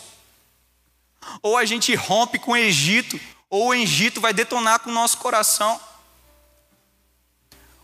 Ou 1.42 1.56
a 1.56 1.64
gente 1.64 1.94
rompe 1.94 2.38
com 2.38 2.52
o 2.52 2.56
Egito, 2.56 3.20
ou 3.50 3.68
o 3.68 3.74
Egito 3.74 4.20
vai 4.20 4.32
detonar 4.32 4.80
com 4.80 4.90
o 4.90 4.94
nosso 4.94 5.18
coração. 5.18 5.80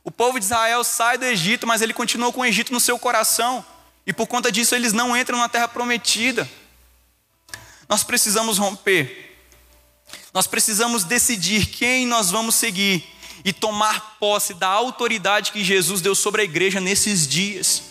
O 0.05 0.11
povo 0.11 0.39
de 0.39 0.45
Israel 0.45 0.85
sai 0.85 1.19
do 1.19 1.25
Egito, 1.25 1.67
mas 1.67 1.83
ele 1.83 1.93
continua 1.93 2.33
com 2.33 2.41
o 2.41 2.45
Egito 2.45 2.73
no 2.73 2.81
seu 2.81 2.99
coração. 2.99 3.65
E 4.07 4.13
por 4.13 4.27
conta 4.27 4.51
disso 4.51 4.75
eles 4.75 4.93
não 4.93 5.17
entram 5.17 5.39
na 5.39 5.49
terra 5.49 5.69
prometida. 5.69 6.49
Nós 7.89 8.03
precisamos 8.03 8.59
romper. 8.59 9.32
Nós 10.33 10.47
precisamos 10.47 11.05
decidir 11.05 11.67
quem 11.67 12.07
nós 12.07 12.31
vamos 12.31 12.55
seguir 12.55 13.05
e 13.45 13.53
tomar 13.53 14.17
posse 14.19 14.55
da 14.55 14.69
autoridade 14.69 15.53
que 15.53 15.65
Jesus 15.65 16.01
deu 16.01 16.15
sobre 16.15 16.43
a 16.43 16.45
igreja 16.45 16.81
nesses 16.81 17.27
dias. 17.27 17.83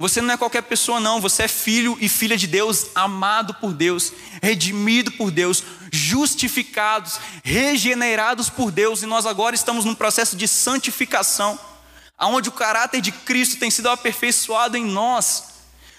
Você 0.00 0.20
não 0.20 0.32
é 0.32 0.36
qualquer 0.36 0.62
pessoa, 0.62 1.00
não. 1.00 1.20
Você 1.20 1.42
é 1.42 1.48
filho 1.48 1.98
e 2.00 2.08
filha 2.08 2.36
de 2.36 2.46
Deus, 2.46 2.86
amado 2.94 3.54
por 3.54 3.72
Deus, 3.72 4.12
redimido 4.40 5.10
por 5.12 5.32
Deus, 5.32 5.64
justificados, 5.90 7.18
regenerados 7.42 8.48
por 8.48 8.70
Deus, 8.70 9.02
e 9.02 9.06
nós 9.06 9.26
agora 9.26 9.56
estamos 9.56 9.84
num 9.84 9.96
processo 9.96 10.36
de 10.36 10.46
santificação, 10.46 11.58
aonde 12.16 12.48
o 12.48 12.52
caráter 12.52 13.00
de 13.00 13.10
Cristo 13.10 13.56
tem 13.56 13.72
sido 13.72 13.90
aperfeiçoado 13.90 14.76
em 14.76 14.84
nós. 14.84 15.44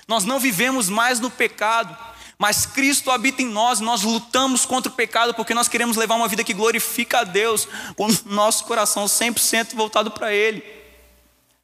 Nós 0.07 0.23
não 0.23 0.39
vivemos 0.39 0.87
mais 0.87 1.19
no 1.19 1.29
pecado, 1.29 1.97
mas 2.39 2.65
Cristo 2.65 3.11
habita 3.11 3.41
em 3.41 3.47
nós, 3.47 3.81
nós 3.81 4.01
lutamos 4.01 4.65
contra 4.65 4.89
o 4.89 4.95
pecado 4.95 5.33
porque 5.33 5.53
nós 5.53 5.67
queremos 5.67 5.97
levar 5.97 6.15
uma 6.15 6.29
vida 6.29 6.41
que 6.41 6.53
glorifica 6.53 7.19
a 7.19 7.23
Deus, 7.25 7.67
com 7.97 8.07
o 8.07 8.17
nosso 8.27 8.63
coração 8.63 9.03
100% 9.03 9.75
voltado 9.75 10.09
para 10.09 10.33
Ele. 10.33 10.63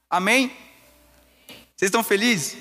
Amém? 0.09 0.51
Vocês 1.47 1.88
estão 1.88 2.03
felizes? 2.03 2.57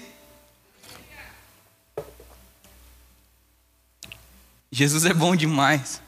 Jesus 4.71 5.05
é 5.05 5.13
bom 5.13 5.35
demais. 5.35 6.01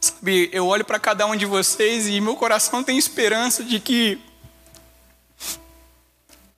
Sabe, 0.00 0.48
eu 0.50 0.66
olho 0.66 0.84
para 0.84 0.98
cada 0.98 1.26
um 1.26 1.36
de 1.36 1.44
vocês 1.44 2.08
e 2.08 2.22
meu 2.22 2.36
coração 2.36 2.82
tem 2.82 2.96
esperança 2.96 3.62
de 3.62 3.78
que 3.78 4.18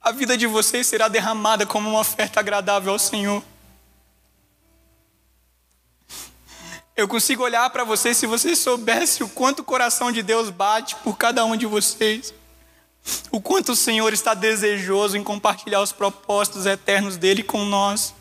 a 0.01 0.13
vida 0.13 0.37
de 0.37 0.47
vocês 0.47 0.87
será 0.87 1.09
derramada 1.09 1.67
como 1.67 1.91
uma 1.91 1.99
oferta 1.99 2.39
agradável 2.39 2.93
ao 2.93 3.01
Senhor. 3.01 3.43
Eu 6.95 7.09
consigo 7.09 7.43
olhar 7.43 7.69
para 7.71 7.85
vocês 7.85 8.19
se 8.19 8.27
vocês 8.27 8.59
soubessem 8.59 9.25
o 9.25 9.29
quanto 9.29 9.61
o 9.61 9.65
coração 9.65 10.13
de 10.13 10.23
Deus 10.23 10.51
bate 10.51 10.95
por 10.97 11.17
cada 11.17 11.45
um 11.45 11.57
de 11.57 11.65
vocês. 11.65 12.35
O 13.31 13.41
quanto 13.41 13.73
o 13.73 13.77
Senhor 13.77 14.13
está 14.13 14.35
desejoso 14.35 15.17
em 15.17 15.25
compartilhar 15.25 15.81
os 15.81 15.91
propósitos 15.91 16.67
eternos 16.67 17.17
dele 17.17 17.43
com 17.43 17.65
nós. 17.65 18.15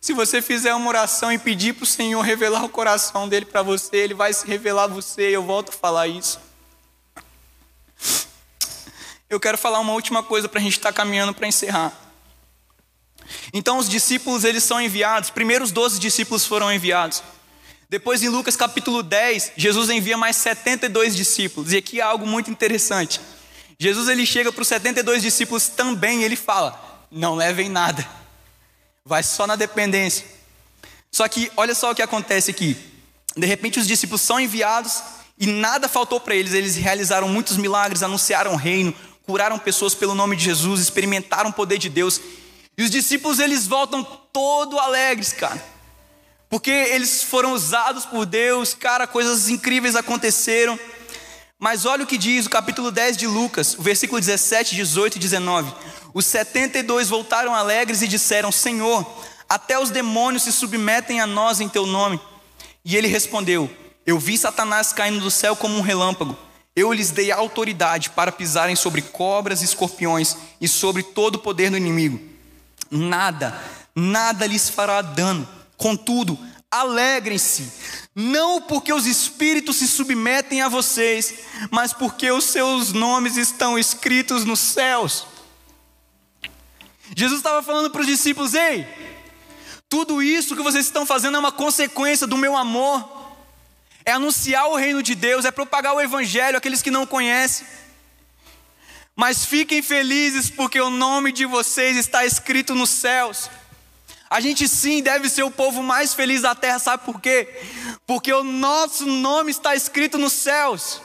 Se 0.00 0.12
você 0.14 0.40
fizer 0.40 0.72
uma 0.74 0.88
oração 0.88 1.32
e 1.32 1.38
pedir 1.38 1.74
para 1.74 1.82
o 1.82 1.86
Senhor 1.86 2.20
revelar 2.22 2.64
o 2.64 2.68
coração 2.68 3.28
dele 3.28 3.44
para 3.44 3.60
você, 3.60 3.96
ele 3.96 4.14
vai 4.14 4.32
se 4.32 4.46
revelar 4.46 4.84
a 4.84 4.86
você. 4.86 5.22
Eu 5.22 5.42
volto 5.42 5.70
a 5.70 5.72
falar 5.72 6.06
isso. 6.06 6.40
Eu 9.28 9.38
quero 9.38 9.58
falar 9.58 9.80
uma 9.80 9.92
última 9.92 10.22
coisa 10.22 10.48
para 10.48 10.60
a 10.60 10.62
gente 10.62 10.78
estar 10.78 10.92
tá 10.92 10.96
caminhando 10.96 11.34
para 11.34 11.46
encerrar. 11.46 11.92
Então 13.52 13.78
os 13.78 13.88
discípulos 13.88 14.44
eles 14.44 14.64
são 14.64 14.80
enviados, 14.80 15.30
primeiro 15.30 15.64
os 15.64 15.72
12 15.72 15.98
discípulos 15.98 16.46
foram 16.46 16.72
enviados. 16.72 17.22
Depois 17.88 18.22
em 18.22 18.28
Lucas 18.28 18.54
capítulo 18.54 19.02
10, 19.02 19.52
Jesus 19.56 19.90
envia 19.90 20.16
mais 20.16 20.36
72 20.36 21.16
discípulos. 21.16 21.72
E 21.72 21.76
aqui 21.76 22.00
há 22.00 22.06
algo 22.06 22.24
muito 22.24 22.48
interessante. 22.48 23.20
Jesus 23.78 24.08
ele 24.08 24.24
chega 24.24 24.52
para 24.52 24.62
os 24.62 24.68
72 24.68 25.22
discípulos 25.22 25.66
também 25.68 26.22
ele 26.22 26.36
fala: 26.36 27.06
"Não 27.10 27.34
levem 27.34 27.68
nada. 27.68 28.06
Vai 29.04 29.22
só 29.22 29.46
na 29.46 29.56
dependência". 29.56 30.24
Só 31.10 31.26
que 31.26 31.50
olha 31.56 31.74
só 31.74 31.90
o 31.90 31.94
que 31.94 32.02
acontece 32.02 32.50
aqui. 32.50 32.76
De 33.36 33.46
repente 33.46 33.80
os 33.80 33.86
discípulos 33.86 34.20
são 34.20 34.38
enviados 34.38 35.02
e 35.36 35.46
nada 35.46 35.88
faltou 35.88 36.20
para 36.20 36.36
eles. 36.36 36.52
Eles 36.52 36.76
realizaram 36.76 37.28
muitos 37.28 37.56
milagres, 37.56 38.04
anunciaram 38.04 38.52
o 38.52 38.56
reino, 38.56 38.94
curaram 39.26 39.58
pessoas 39.58 39.94
pelo 39.96 40.14
nome 40.14 40.36
de 40.36 40.44
Jesus, 40.44 40.80
experimentaram 40.80 41.50
o 41.50 41.52
poder 41.52 41.78
de 41.78 41.88
Deus 41.88 42.20
e 42.76 42.82
os 42.82 42.90
discípulos 42.90 43.38
eles 43.38 43.66
voltam 43.66 44.02
todo 44.32 44.78
alegres, 44.78 45.32
cara. 45.32 45.62
Porque 46.48 46.70
eles 46.70 47.22
foram 47.22 47.52
usados 47.52 48.04
por 48.04 48.26
Deus, 48.26 48.74
cara, 48.74 49.06
coisas 49.06 49.48
incríveis 49.48 49.94
aconteceram. 49.94 50.78
Mas 51.58 51.84
olha 51.84 52.04
o 52.04 52.06
que 52.06 52.16
diz 52.16 52.46
o 52.46 52.50
capítulo 52.50 52.90
10 52.90 53.16
de 53.16 53.26
Lucas, 53.26 53.76
o 53.78 53.82
versículo 53.82 54.18
17, 54.18 54.74
18 54.74 55.16
e 55.16 55.18
19. 55.18 55.72
Os 56.14 56.24
72 56.26 57.08
voltaram 57.08 57.54
alegres 57.54 58.02
e 58.02 58.08
disseram: 58.08 58.50
Senhor, 58.50 59.06
Até 59.48 59.78
os 59.78 59.90
demônios 59.90 60.44
se 60.44 60.52
submetem 60.52 61.20
a 61.20 61.26
nós 61.26 61.60
em 61.60 61.68
teu 61.68 61.84
nome. 61.84 62.20
E 62.84 62.96
ele 62.96 63.08
respondeu: 63.08 63.68
Eu 64.06 64.18
vi 64.18 64.38
Satanás 64.38 64.92
caindo 64.92 65.20
do 65.20 65.30
céu 65.30 65.54
como 65.54 65.76
um 65.76 65.82
relâmpago. 65.82 66.36
Eu 66.74 66.92
lhes 66.92 67.10
dei 67.10 67.30
autoridade 67.30 68.10
para 68.10 68.32
pisarem 68.32 68.76
sobre 68.76 69.02
cobras 69.02 69.60
e 69.60 69.64
escorpiões 69.64 70.36
e 70.60 70.68
sobre 70.68 71.02
todo 71.02 71.34
o 71.34 71.40
poder 71.40 71.70
do 71.70 71.76
inimigo. 71.76 72.29
Nada, 72.90 73.58
nada 73.94 74.46
lhes 74.46 74.68
fará 74.68 75.00
dano. 75.00 75.48
Contudo, 75.76 76.38
alegrem-se, 76.70 77.72
não 78.14 78.60
porque 78.60 78.92
os 78.92 79.06
espíritos 79.06 79.76
se 79.76 79.88
submetem 79.88 80.62
a 80.62 80.68
vocês, 80.68 81.34
mas 81.70 81.92
porque 81.92 82.30
os 82.30 82.44
seus 82.44 82.92
nomes 82.92 83.36
estão 83.36 83.78
escritos 83.78 84.44
nos 84.44 84.60
céus. 84.60 85.26
Jesus 87.16 87.38
estava 87.38 87.62
falando 87.62 87.90
para 87.90 88.00
os 88.00 88.06
discípulos: 88.06 88.54
ei, 88.54 88.86
tudo 89.88 90.22
isso 90.22 90.54
que 90.54 90.62
vocês 90.62 90.86
estão 90.86 91.04
fazendo 91.04 91.36
é 91.36 91.40
uma 91.40 91.52
consequência 91.52 92.26
do 92.26 92.36
meu 92.36 92.56
amor, 92.56 93.08
é 94.04 94.12
anunciar 94.12 94.68
o 94.68 94.76
reino 94.76 95.02
de 95.02 95.14
Deus, 95.14 95.44
é 95.44 95.50
propagar 95.50 95.94
o 95.94 96.00
evangelho 96.00 96.56
àqueles 96.58 96.82
que 96.82 96.90
não 96.90 97.06
conhecem. 97.06 97.66
Mas 99.20 99.44
fiquem 99.44 99.82
felizes 99.82 100.48
porque 100.48 100.80
o 100.80 100.88
nome 100.88 101.30
de 101.30 101.44
vocês 101.44 101.94
está 101.98 102.24
escrito 102.24 102.74
nos 102.74 102.88
céus. 102.88 103.50
A 104.30 104.40
gente 104.40 104.66
sim 104.66 105.02
deve 105.02 105.28
ser 105.28 105.42
o 105.42 105.50
povo 105.50 105.82
mais 105.82 106.14
feliz 106.14 106.40
da 106.40 106.54
terra, 106.54 106.78
sabe 106.78 107.04
por 107.04 107.20
quê? 107.20 107.46
Porque 108.06 108.32
o 108.32 108.42
nosso 108.42 109.04
nome 109.04 109.50
está 109.50 109.76
escrito 109.76 110.16
nos 110.16 110.32
céus. 110.32 111.02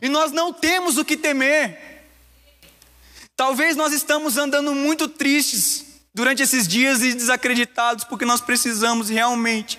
E 0.00 0.08
nós 0.08 0.32
não 0.32 0.54
temos 0.54 0.96
o 0.96 1.04
que 1.04 1.18
temer. 1.18 1.78
Talvez 3.36 3.76
nós 3.76 3.92
estamos 3.92 4.38
andando 4.38 4.74
muito 4.74 5.06
tristes 5.06 5.84
durante 6.14 6.42
esses 6.42 6.66
dias 6.66 7.02
e 7.02 7.12
desacreditados, 7.12 8.04
porque 8.04 8.24
nós 8.24 8.40
precisamos 8.40 9.10
realmente 9.10 9.78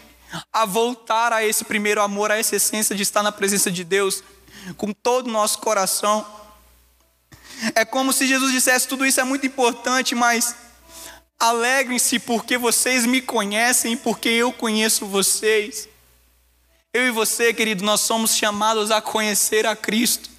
a 0.53 0.65
voltar 0.65 1.33
a 1.33 1.43
esse 1.43 1.65
primeiro 1.65 1.99
amor, 1.99 2.29
a 2.29 2.37
essa 2.37 2.57
essência 2.57 2.95
de 2.95 3.01
estar 3.01 3.23
na 3.23 3.31
presença 3.31 3.71
de 3.71 3.83
Deus 3.83 4.23
com 4.75 4.93
todo 4.93 5.25
o 5.25 5.31
nosso 5.31 5.57
coração. 5.57 6.36
É 7.73 7.83
como 7.83 8.13
se 8.13 8.27
Jesus 8.27 8.51
dissesse: 8.51 8.87
tudo 8.87 9.05
isso 9.05 9.19
é 9.19 9.23
muito 9.23 9.45
importante, 9.45 10.13
mas 10.15 10.55
alegrem-se 11.39 12.19
porque 12.19 12.57
vocês 12.57 13.05
me 13.05 13.21
conhecem 13.21 13.93
e 13.93 13.97
porque 13.97 14.29
eu 14.29 14.51
conheço 14.51 15.05
vocês. 15.05 15.87
Eu 16.93 17.07
e 17.07 17.11
você, 17.11 17.53
querido, 17.53 17.83
nós 17.83 18.01
somos 18.01 18.35
chamados 18.35 18.89
a 18.91 19.01
conhecer 19.01 19.65
a 19.65 19.75
Cristo, 19.75 20.29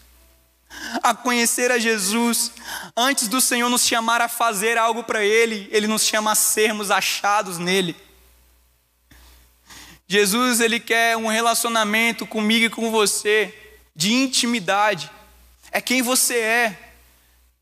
a 1.02 1.14
conhecer 1.14 1.70
a 1.70 1.78
Jesus. 1.78 2.50
Antes 2.96 3.28
do 3.28 3.40
Senhor 3.40 3.68
nos 3.68 3.86
chamar 3.86 4.20
a 4.20 4.28
fazer 4.28 4.76
algo 4.76 5.04
para 5.04 5.24
Ele, 5.24 5.68
Ele 5.70 5.86
nos 5.86 6.04
chama 6.04 6.32
a 6.32 6.34
sermos 6.34 6.90
achados 6.90 7.58
nele. 7.58 7.94
Jesus, 10.08 10.60
Ele 10.60 10.80
quer 10.80 11.16
um 11.16 11.26
relacionamento 11.26 12.26
comigo 12.26 12.64
e 12.64 12.70
com 12.70 12.90
você, 12.90 13.54
de 13.94 14.12
intimidade. 14.12 15.10
É 15.70 15.80
quem 15.80 16.00
você 16.00 16.38
é 16.38 16.87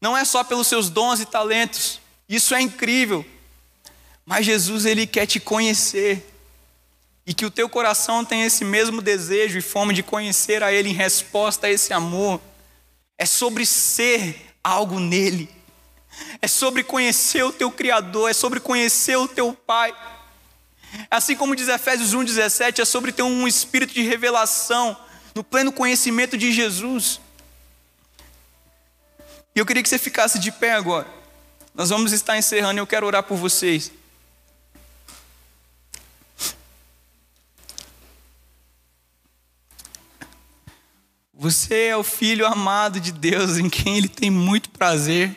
não 0.07 0.17
é 0.17 0.25
só 0.25 0.45
pelos 0.45 0.69
seus 0.69 0.89
dons 0.89 1.19
e 1.19 1.27
talentos, 1.27 2.01
isso 2.29 2.55
é 2.55 2.61
incrível, 2.61 3.27
mas 4.25 4.47
Jesus 4.47 4.85
ele 4.85 5.05
quer 5.05 5.27
te 5.27 5.41
conhecer 5.41 6.25
e 7.27 7.35
que 7.35 7.45
o 7.45 7.51
teu 7.51 7.69
coração 7.69 8.25
tenha 8.25 8.47
esse 8.47 8.65
mesmo 8.65 9.03
desejo 9.03 9.59
e 9.59 9.61
fome 9.61 9.93
de 9.93 10.05
conhecer 10.05 10.63
a 10.63 10.73
Ele 10.73 10.91
em 10.91 10.93
resposta 10.93 11.67
a 11.67 11.71
esse 11.71 11.93
amor. 11.93 12.41
É 13.19 13.27
sobre 13.27 13.67
ser 13.67 14.55
algo 14.63 15.01
nele, 15.01 15.51
é 16.41 16.47
sobre 16.47 16.85
conhecer 16.85 17.43
o 17.43 17.53
teu 17.53 17.69
Criador, 17.73 18.31
é 18.31 18.33
sobre 18.33 18.61
conhecer 18.61 19.17
o 19.17 19.27
teu 19.27 19.53
Pai. 19.53 19.93
Assim 21.11 21.35
como 21.35 21.57
diz 21.57 21.67
Efésios 21.67 22.15
1,17, 22.15 22.79
é 22.79 22.85
sobre 22.85 23.11
ter 23.11 23.25
um 23.25 23.49
espírito 23.49 23.93
de 23.93 24.03
revelação 24.03 24.97
no 25.35 25.43
pleno 25.43 25.73
conhecimento 25.73 26.39
de 26.39 26.53
Jesus. 26.53 27.21
E 29.57 29.59
eu 29.59 29.65
queria 29.65 29.83
que 29.83 29.89
você 29.89 29.99
ficasse 29.99 30.39
de 30.39 30.53
pé 30.53 30.75
agora. 30.75 31.09
Nós 31.75 31.89
vamos 31.89 32.13
estar 32.13 32.37
encerrando 32.37 32.79
e 32.79 32.83
eu 32.83 32.87
quero 32.87 33.07
orar 33.07 33.23
por 33.23 33.39
vocês. 33.39 33.91
Você 41.33 41.87
é 41.87 41.97
o 41.97 42.03
filho 42.03 42.47
amado 42.47 43.01
de 43.01 43.11
Deus 43.11 43.57
em 43.57 43.71
quem 43.71 43.97
Ele 43.97 44.09
tem 44.09 44.31
muito 44.31 44.69
prazer. 44.69 45.35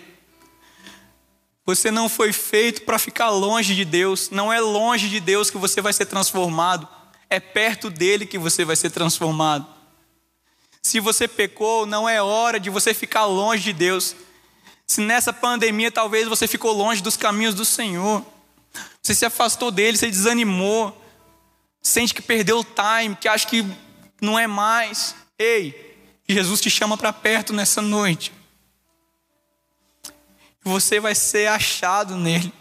Você 1.65 1.89
não 1.89 2.09
foi 2.09 2.33
feito 2.33 2.81
para 2.81 2.99
ficar 2.99 3.29
longe 3.29 3.73
de 3.73 3.85
Deus. 3.85 4.29
Não 4.31 4.51
é 4.51 4.59
longe 4.59 5.07
de 5.07 5.21
Deus 5.21 5.49
que 5.49 5.57
você 5.57 5.79
vai 5.81 5.93
ser 5.93 6.07
transformado. 6.07 6.85
É 7.29 7.39
perto 7.39 7.89
dele 7.89 8.25
que 8.25 8.37
você 8.37 8.65
vai 8.65 8.75
ser 8.75 8.89
transformado. 8.89 9.78
Se 10.81 10.99
você 10.99 11.27
pecou, 11.27 11.85
não 11.85 12.07
é 12.07 12.21
hora 12.21 12.59
de 12.59 12.69
você 12.69 12.93
ficar 12.93 13.25
longe 13.25 13.63
de 13.63 13.73
Deus. 13.73 14.15
Se 14.87 15.01
nessa 15.01 15.31
pandemia 15.31 15.91
talvez 15.91 16.27
você 16.27 16.47
ficou 16.47 16.73
longe 16.73 17.01
dos 17.01 17.15
caminhos 17.15 17.53
do 17.53 17.65
Senhor, 17.65 18.25
você 19.01 19.13
se 19.13 19.25
afastou 19.25 19.71
dele, 19.71 19.97
você 19.97 20.09
desanimou, 20.09 20.99
sente 21.81 22.13
que 22.13 22.21
perdeu 22.21 22.59
o 22.59 22.63
time, 22.63 23.15
que 23.15 23.27
acha 23.27 23.47
que 23.47 23.65
não 24.21 24.37
é 24.37 24.47
mais. 24.47 25.15
Ei, 25.37 25.97
Jesus 26.27 26.61
te 26.61 26.69
chama 26.69 26.97
para 26.97 27.13
perto 27.13 27.53
nessa 27.53 27.81
noite. 27.81 28.31
Você 30.63 30.99
vai 30.99 31.15
ser 31.15 31.47
achado 31.47 32.15
nele. 32.15 32.53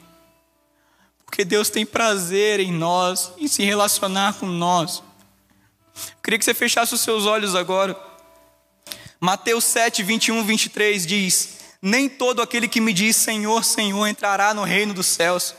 Porque 1.26 1.44
Deus 1.44 1.68
tem 1.68 1.84
prazer 1.84 2.60
em 2.60 2.72
nós, 2.72 3.32
em 3.36 3.46
se 3.46 3.62
relacionar 3.62 4.34
com 4.34 4.46
nós. 4.46 5.02
Eu 5.94 6.22
queria 6.22 6.38
que 6.38 6.44
você 6.44 6.54
fechasse 6.54 6.94
os 6.94 7.00
seus 7.00 7.26
olhos 7.26 7.54
agora. 7.54 8.07
Mateus 9.20 9.64
7, 9.64 10.02
21, 10.02 10.44
23 10.44 11.04
diz: 11.04 11.58
Nem 11.82 12.08
todo 12.08 12.40
aquele 12.40 12.68
que 12.68 12.80
me 12.80 12.92
diz 12.92 13.16
Senhor, 13.16 13.64
Senhor 13.64 14.06
entrará 14.06 14.54
no 14.54 14.62
reino 14.62 14.94
dos 14.94 15.06
céus, 15.06 15.54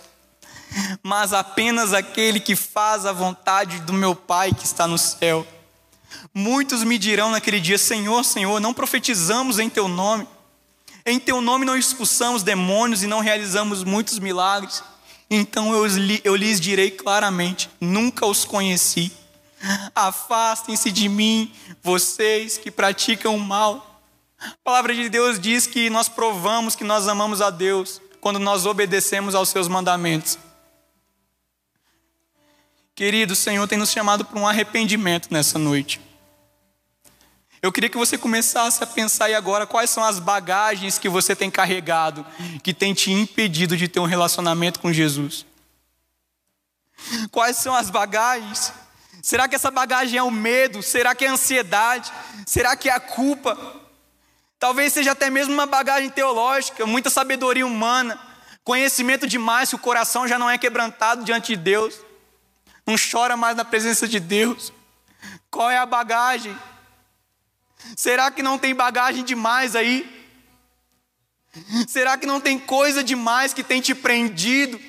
mas 1.03 1.33
apenas 1.33 1.93
aquele 1.93 2.39
que 2.39 2.55
faz 2.55 3.05
a 3.05 3.11
vontade 3.11 3.81
do 3.81 3.91
meu 3.91 4.15
Pai 4.15 4.53
que 4.53 4.65
está 4.65 4.87
no 4.87 4.97
céu. 4.97 5.45
Muitos 6.33 6.83
me 6.85 6.97
dirão 6.97 7.31
naquele 7.31 7.59
dia: 7.59 7.77
Senhor, 7.77 8.23
Senhor, 8.23 8.61
não 8.61 8.73
profetizamos 8.73 9.59
em 9.59 9.69
teu 9.69 9.89
nome, 9.89 10.25
em 11.05 11.19
teu 11.19 11.41
nome 11.41 11.65
não 11.65 11.77
expulsamos 11.77 12.43
demônios 12.43 13.03
e 13.03 13.07
não 13.07 13.19
realizamos 13.19 13.83
muitos 13.83 14.19
milagres. 14.19 14.81
Então 15.29 15.73
eu, 15.73 15.85
eu 16.23 16.35
lhes 16.35 16.61
direi 16.61 16.91
claramente: 16.91 17.69
Nunca 17.81 18.25
os 18.25 18.45
conheci. 18.45 19.11
Afastem-se 19.93 20.91
de 20.91 21.09
mim, 21.09 21.53
vocês 21.81 22.57
que 22.57 22.71
praticam 22.71 23.35
o 23.35 23.39
mal. 23.39 24.01
A 24.39 24.55
palavra 24.63 24.93
de 24.93 25.09
Deus 25.09 25.39
diz 25.39 25.67
que 25.67 25.89
nós 25.89 26.07
provamos 26.07 26.75
que 26.75 26.83
nós 26.83 27.07
amamos 27.07 27.41
a 27.41 27.49
Deus 27.49 28.01
quando 28.21 28.39
nós 28.39 28.65
obedecemos 28.65 29.35
aos 29.35 29.49
seus 29.49 29.67
mandamentos. 29.67 30.37
Querido, 32.95 33.33
o 33.33 33.35
Senhor 33.35 33.67
tem 33.67 33.77
nos 33.77 33.91
chamado 33.91 34.25
para 34.25 34.39
um 34.39 34.47
arrependimento 34.47 35.29
nessa 35.31 35.57
noite. 35.57 36.01
Eu 37.61 37.71
queria 37.71 37.89
que 37.89 37.97
você 37.97 38.17
começasse 38.17 38.81
a 38.83 38.87
pensar 38.87 39.25
aí 39.25 39.35
agora 39.35 39.67
quais 39.67 39.89
são 39.89 40.03
as 40.03 40.19
bagagens 40.19 40.97
que 40.97 41.09
você 41.09 41.35
tem 41.35 41.51
carregado, 41.51 42.25
que 42.63 42.73
tem 42.73 42.93
te 42.93 43.11
impedido 43.11 43.75
de 43.75 43.87
ter 43.89 43.99
um 43.99 44.05
relacionamento 44.05 44.79
com 44.79 44.93
Jesus. 44.93 45.45
Quais 47.31 47.57
são 47.57 47.73
as 47.75 47.89
bagagens 47.89 48.73
Será 49.21 49.47
que 49.47 49.55
essa 49.55 49.69
bagagem 49.69 50.17
é 50.17 50.23
o 50.23 50.31
medo? 50.31 50.81
Será 50.81 51.13
que 51.13 51.25
é 51.25 51.27
a 51.27 51.33
ansiedade? 51.33 52.11
Será 52.45 52.75
que 52.75 52.89
é 52.89 52.93
a 52.93 52.99
culpa? 52.99 53.57
Talvez 54.57 54.93
seja 54.93 55.11
até 55.11 55.29
mesmo 55.29 55.53
uma 55.53 55.65
bagagem 55.65 56.09
teológica, 56.09 56.85
muita 56.85 57.09
sabedoria 57.09 57.65
humana, 57.65 58.19
conhecimento 58.63 59.25
demais 59.25 59.69
que 59.69 59.75
o 59.75 59.79
coração 59.79 60.27
já 60.27 60.37
não 60.37 60.49
é 60.49 60.57
quebrantado 60.57 61.23
diante 61.23 61.55
de 61.55 61.61
Deus, 61.61 61.95
não 62.85 62.95
chora 62.97 63.37
mais 63.37 63.55
na 63.55 63.63
presença 63.63 64.07
de 64.07 64.19
Deus. 64.19 64.73
Qual 65.49 65.69
é 65.69 65.77
a 65.77 65.85
bagagem? 65.85 66.57
Será 67.95 68.29
que 68.29 68.43
não 68.43 68.57
tem 68.57 68.75
bagagem 68.75 69.23
demais 69.23 69.75
aí? 69.75 70.17
Será 71.87 72.17
que 72.17 72.25
não 72.25 72.39
tem 72.39 72.59
coisa 72.59 73.03
demais 73.03 73.53
que 73.53 73.63
tem 73.63 73.81
te 73.81 73.95
prendido? 73.95 74.79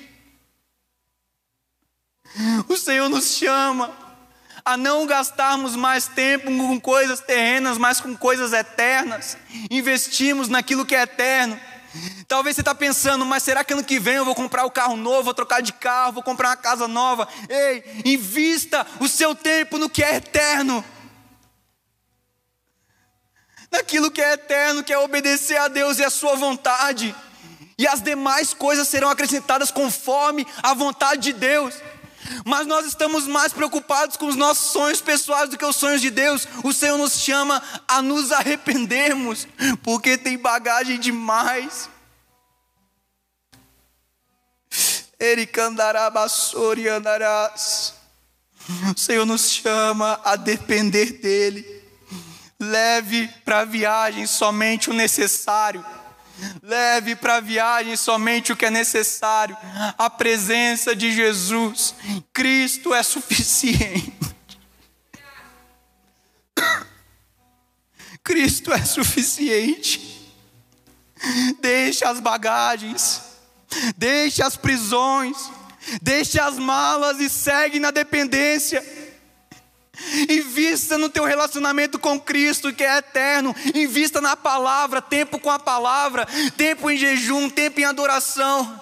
O 2.67 2.77
Senhor 2.77 3.09
nos 3.09 3.35
chama 3.35 4.00
a 4.63 4.77
não 4.77 5.05
gastarmos 5.05 5.75
mais 5.75 6.07
tempo 6.07 6.45
com 6.45 6.79
coisas 6.79 7.19
terrenas, 7.19 7.77
mas 7.77 7.99
com 7.99 8.15
coisas 8.15 8.53
eternas. 8.53 9.37
Investimos 9.69 10.47
naquilo 10.47 10.85
que 10.85 10.95
é 10.95 11.03
eterno. 11.03 11.59
Talvez 12.27 12.55
você 12.55 12.61
está 12.61 12.73
pensando, 12.73 13.25
mas 13.25 13.43
será 13.43 13.63
que 13.63 13.73
ano 13.73 13.83
que 13.83 13.99
vem 13.99 14.15
eu 14.15 14.25
vou 14.25 14.35
comprar 14.35 14.63
o 14.63 14.67
um 14.67 14.71
carro 14.71 14.95
novo, 14.95 15.23
vou 15.23 15.33
trocar 15.33 15.61
de 15.61 15.73
carro, 15.73 16.13
vou 16.13 16.23
comprar 16.23 16.49
uma 16.49 16.57
casa 16.57 16.87
nova? 16.87 17.27
Ei, 17.49 17.83
invista 18.05 18.87
o 18.99 19.07
seu 19.07 19.35
tempo 19.35 19.77
no 19.77 19.89
que 19.89 20.03
é 20.03 20.15
eterno. 20.15 20.83
Naquilo 23.69 24.11
que 24.11 24.21
é 24.21 24.33
eterno, 24.33 24.83
que 24.83 24.93
é 24.93 24.97
obedecer 24.97 25.57
a 25.57 25.67
Deus 25.67 25.99
e 25.99 26.03
a 26.03 26.09
sua 26.09 26.35
vontade. 26.35 27.15
e 27.77 27.87
as 27.87 27.99
demais 27.99 28.53
coisas 28.53 28.87
serão 28.87 29.09
acrescentadas 29.09 29.71
conforme 29.71 30.45
a 30.61 30.73
vontade 30.73 31.21
de 31.21 31.33
Deus. 31.33 31.73
Mas 32.45 32.67
nós 32.67 32.85
estamos 32.85 33.27
mais 33.27 33.53
preocupados 33.53 34.17
com 34.17 34.27
os 34.27 34.35
nossos 34.35 34.71
sonhos 34.71 35.01
pessoais 35.01 35.49
do 35.49 35.57
que 35.57 35.65
os 35.65 35.75
sonhos 35.75 36.01
de 36.01 36.09
Deus. 36.09 36.47
O 36.63 36.73
Senhor 36.73 36.97
nos 36.97 37.19
chama 37.19 37.61
a 37.87 38.01
nos 38.01 38.31
arrependermos, 38.31 39.47
porque 39.83 40.17
tem 40.17 40.37
bagagem 40.37 40.99
demais. 40.99 41.89
Ericandarabasori 45.19 46.87
andarás. 46.87 47.93
O 48.95 48.99
Senhor 48.99 49.25
nos 49.25 49.49
chama 49.49 50.19
a 50.23 50.35
depender 50.35 51.13
dEle. 51.13 51.81
Leve 52.59 53.27
para 53.43 53.59
a 53.59 53.65
viagem 53.65 54.25
somente 54.25 54.89
o 54.89 54.93
necessário. 54.93 55.83
Leve 56.61 57.15
para 57.15 57.37
a 57.37 57.41
viagem 57.41 57.95
somente 57.95 58.51
o 58.51 58.55
que 58.55 58.65
é 58.65 58.71
necessário. 58.71 59.55
A 59.97 60.09
presença 60.09 60.95
de 60.95 61.11
Jesus. 61.11 61.95
Cristo 62.33 62.93
é 62.93 63.03
suficiente. 63.03 64.13
Cristo 68.23 68.71
é 68.71 68.83
suficiente. 68.83 70.11
Deixe 71.59 72.03
as 72.03 72.19
bagagens, 72.19 73.21
deixe 73.95 74.41
as 74.41 74.55
prisões, 74.55 75.37
deixe 76.01 76.39
as 76.39 76.57
malas 76.57 77.19
e 77.19 77.29
segue 77.29 77.79
na 77.79 77.91
dependência. 77.91 78.83
Invista 80.29 80.97
no 80.97 81.09
teu 81.09 81.25
relacionamento 81.25 81.99
com 81.99 82.19
Cristo, 82.19 82.73
que 82.73 82.83
é 82.83 82.97
eterno. 82.97 83.55
Invista 83.73 84.19
na 84.19 84.35
palavra, 84.35 85.01
tempo 85.01 85.39
com 85.39 85.49
a 85.49 85.59
palavra, 85.59 86.27
tempo 86.57 86.89
em 86.89 86.97
jejum, 86.97 87.49
tempo 87.49 87.79
em 87.79 87.85
adoração. 87.85 88.81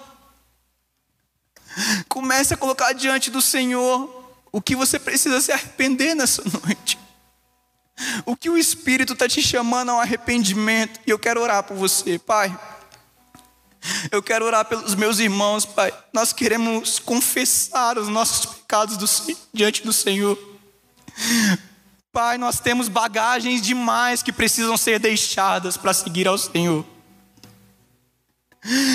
Comece 2.08 2.54
a 2.54 2.56
colocar 2.56 2.92
diante 2.92 3.30
do 3.30 3.40
Senhor 3.40 4.18
o 4.52 4.60
que 4.60 4.74
você 4.74 4.98
precisa 4.98 5.40
se 5.40 5.52
arrepender 5.52 6.14
nessa 6.14 6.42
noite. 6.42 6.98
O 8.24 8.34
que 8.34 8.48
o 8.48 8.56
Espírito 8.56 9.12
está 9.12 9.28
te 9.28 9.42
chamando 9.42 9.90
ao 9.90 10.00
arrependimento. 10.00 11.00
E 11.06 11.10
eu 11.10 11.18
quero 11.18 11.40
orar 11.40 11.62
por 11.62 11.76
você, 11.76 12.18
Pai. 12.18 12.58
Eu 14.10 14.22
quero 14.22 14.44
orar 14.44 14.64
pelos 14.64 14.94
meus 14.94 15.18
irmãos, 15.18 15.64
Pai. 15.64 15.92
Nós 16.12 16.32
queremos 16.32 16.98
confessar 16.98 17.98
os 17.98 18.08
nossos 18.08 18.46
pecados 18.46 18.96
do, 18.96 19.36
diante 19.52 19.82
do 19.82 19.92
Senhor. 19.92 20.49
Pai, 22.12 22.36
nós 22.38 22.58
temos 22.58 22.88
bagagens 22.88 23.62
demais 23.62 24.22
que 24.22 24.32
precisam 24.32 24.76
ser 24.76 24.98
deixadas 24.98 25.76
para 25.76 25.92
seguir 25.92 26.26
ao 26.26 26.36
Senhor. 26.36 26.84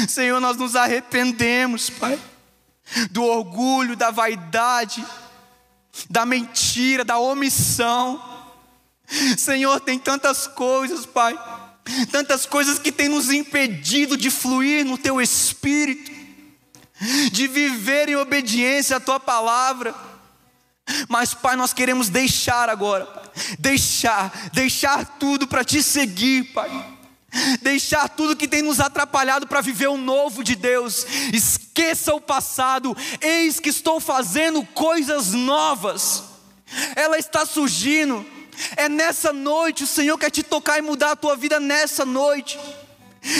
Senhor, 0.07 0.39
nós 0.39 0.57
nos 0.57 0.75
arrependemos, 0.75 1.89
Pai, 1.89 2.19
do 3.11 3.23
orgulho, 3.23 3.95
da 3.95 4.11
vaidade, 4.11 5.03
da 6.09 6.25
mentira, 6.25 7.05
da 7.05 7.17
omissão. 7.17 8.21
Senhor, 9.37 9.79
tem 9.79 9.97
tantas 9.97 10.45
coisas, 10.45 11.05
Pai, 11.05 11.39
tantas 12.11 12.45
coisas 12.45 12.77
que 12.77 12.91
têm 12.91 13.09
nos 13.09 13.31
impedido 13.31 14.17
de 14.17 14.29
fluir 14.29 14.85
no 14.85 14.97
Teu 14.97 15.21
Espírito, 15.21 16.11
de 17.31 17.47
viver 17.47 18.09
em 18.09 18.15
obediência 18.15 18.97
à 18.97 18.99
Tua 18.99 19.19
palavra. 19.19 19.95
Mas, 21.07 21.33
Pai, 21.33 21.55
nós 21.55 21.73
queremos 21.73 22.09
deixar 22.09 22.69
agora, 22.69 23.05
pai. 23.05 23.23
deixar, 23.57 24.31
deixar 24.53 25.05
tudo 25.17 25.47
para 25.47 25.63
te 25.63 25.81
seguir, 25.81 26.53
Pai. 26.53 26.95
Deixar 27.61 28.07
tudo 28.07 28.35
que 28.35 28.47
tem 28.47 28.61
nos 28.61 28.79
atrapalhado 28.79 29.45
para 29.45 29.59
viver 29.59 29.87
o 29.87 29.97
novo 29.97 30.43
de 30.43 30.55
Deus. 30.55 31.05
Esqueça 31.33 32.13
o 32.13 32.21
passado, 32.21 32.95
eis 33.19 33.59
que 33.59 33.69
estou 33.69 33.99
fazendo 33.99 34.63
coisas 34.67 35.33
novas. 35.33 36.23
Ela 36.95 37.17
está 37.17 37.45
surgindo. 37.45 38.25
É 38.77 38.87
nessa 38.87 39.33
noite, 39.33 39.83
o 39.83 39.87
Senhor 39.87 40.17
quer 40.17 40.29
te 40.29 40.41
tocar 40.43 40.77
e 40.77 40.81
mudar 40.81 41.11
a 41.11 41.15
tua 41.15 41.35
vida 41.35 41.59
nessa 41.59 42.05
noite. 42.05 42.57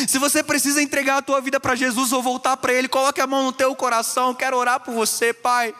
Se 0.07 0.17
você 0.17 0.43
precisa 0.43 0.81
entregar 0.81 1.17
a 1.17 1.21
tua 1.21 1.39
vida 1.39 1.59
para 1.59 1.75
Jesus 1.75 2.11
ou 2.11 2.21
voltar 2.21 2.57
para 2.57 2.73
Ele, 2.73 2.89
coloque 2.89 3.21
a 3.21 3.27
mão 3.27 3.43
no 3.43 3.53
teu 3.53 3.73
coração. 3.75 4.33
Quero 4.33 4.57
orar 4.57 4.79
por 4.81 4.93
você, 4.93 5.31
Pai. 5.31 5.73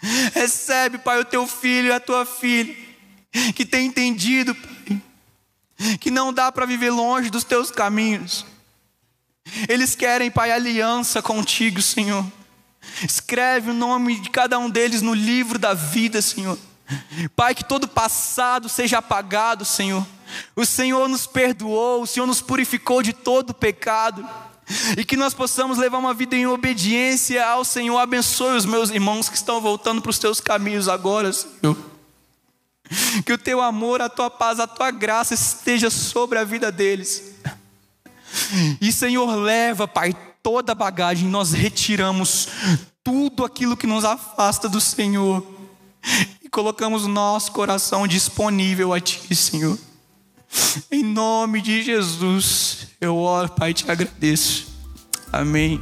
Recebe, 0.00 0.98
Pai, 0.98 1.20
o 1.20 1.24
teu 1.24 1.46
filho 1.46 1.88
e 1.88 1.92
a 1.92 2.00
tua 2.00 2.24
filha, 2.24 2.74
que 3.54 3.64
tem 3.64 3.86
entendido, 3.86 4.54
Pai, 4.54 5.02
que 6.00 6.10
não 6.10 6.32
dá 6.32 6.50
para 6.50 6.66
viver 6.66 6.90
longe 6.90 7.30
dos 7.30 7.44
teus 7.44 7.70
caminhos. 7.70 8.44
Eles 9.68 9.94
querem, 9.94 10.30
Pai, 10.30 10.52
aliança 10.52 11.22
contigo, 11.22 11.80
Senhor. 11.80 12.24
Escreve 13.02 13.70
o 13.70 13.74
nome 13.74 14.20
de 14.20 14.30
cada 14.30 14.58
um 14.58 14.70
deles 14.70 15.02
no 15.02 15.14
livro 15.14 15.58
da 15.58 15.74
vida, 15.74 16.22
Senhor. 16.22 16.58
Pai, 17.36 17.54
que 17.54 17.64
todo 17.64 17.88
passado 17.88 18.68
seja 18.68 18.98
apagado, 18.98 19.64
Senhor. 19.64 20.06
O 20.54 20.64
Senhor 20.64 21.08
nos 21.08 21.26
perdoou, 21.26 22.02
o 22.02 22.06
Senhor 22.06 22.26
nos 22.26 22.40
purificou 22.40 23.02
de 23.02 23.12
todo 23.12 23.54
pecado 23.54 24.26
e 24.96 25.04
que 25.04 25.16
nós 25.16 25.34
possamos 25.34 25.78
levar 25.78 25.98
uma 25.98 26.14
vida 26.14 26.36
em 26.36 26.46
obediência 26.46 27.46
ao 27.46 27.64
Senhor. 27.64 27.98
Abençoe 27.98 28.56
os 28.56 28.66
meus 28.66 28.90
irmãos 28.90 29.28
que 29.28 29.36
estão 29.36 29.60
voltando 29.60 30.02
para 30.02 30.10
os 30.10 30.18
teus 30.18 30.40
caminhos 30.40 30.88
agora, 30.88 31.32
Senhor. 31.32 31.76
Que 33.24 33.32
o 33.32 33.38
teu 33.38 33.60
amor, 33.60 34.00
a 34.00 34.08
tua 34.08 34.30
paz, 34.30 34.60
a 34.60 34.66
tua 34.66 34.90
graça 34.90 35.34
esteja 35.34 35.90
sobre 35.90 36.38
a 36.38 36.44
vida 36.44 36.72
deles. 36.72 37.34
E 38.80 38.92
Senhor, 38.92 39.34
leva, 39.36 39.86
Pai, 39.88 40.14
toda 40.42 40.72
a 40.72 40.74
bagagem, 40.74 41.28
nós 41.28 41.52
retiramos 41.52 42.48
tudo 43.02 43.44
aquilo 43.44 43.76
que 43.76 43.86
nos 43.86 44.04
afasta 44.04 44.68
do 44.68 44.80
Senhor 44.80 45.46
e 46.42 46.48
colocamos 46.48 47.06
nosso 47.06 47.52
coração 47.52 48.06
disponível 48.06 48.92
a 48.92 49.00
Ti, 49.00 49.34
Senhor. 49.34 49.78
Em 50.90 51.02
nome 51.02 51.60
de 51.60 51.82
Jesus, 51.82 52.88
eu 53.00 53.16
oro, 53.16 53.48
Pai, 53.50 53.74
te 53.74 53.90
agradeço. 53.90 54.68
Amém 55.32 55.80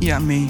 e 0.00 0.10
amém. 0.10 0.48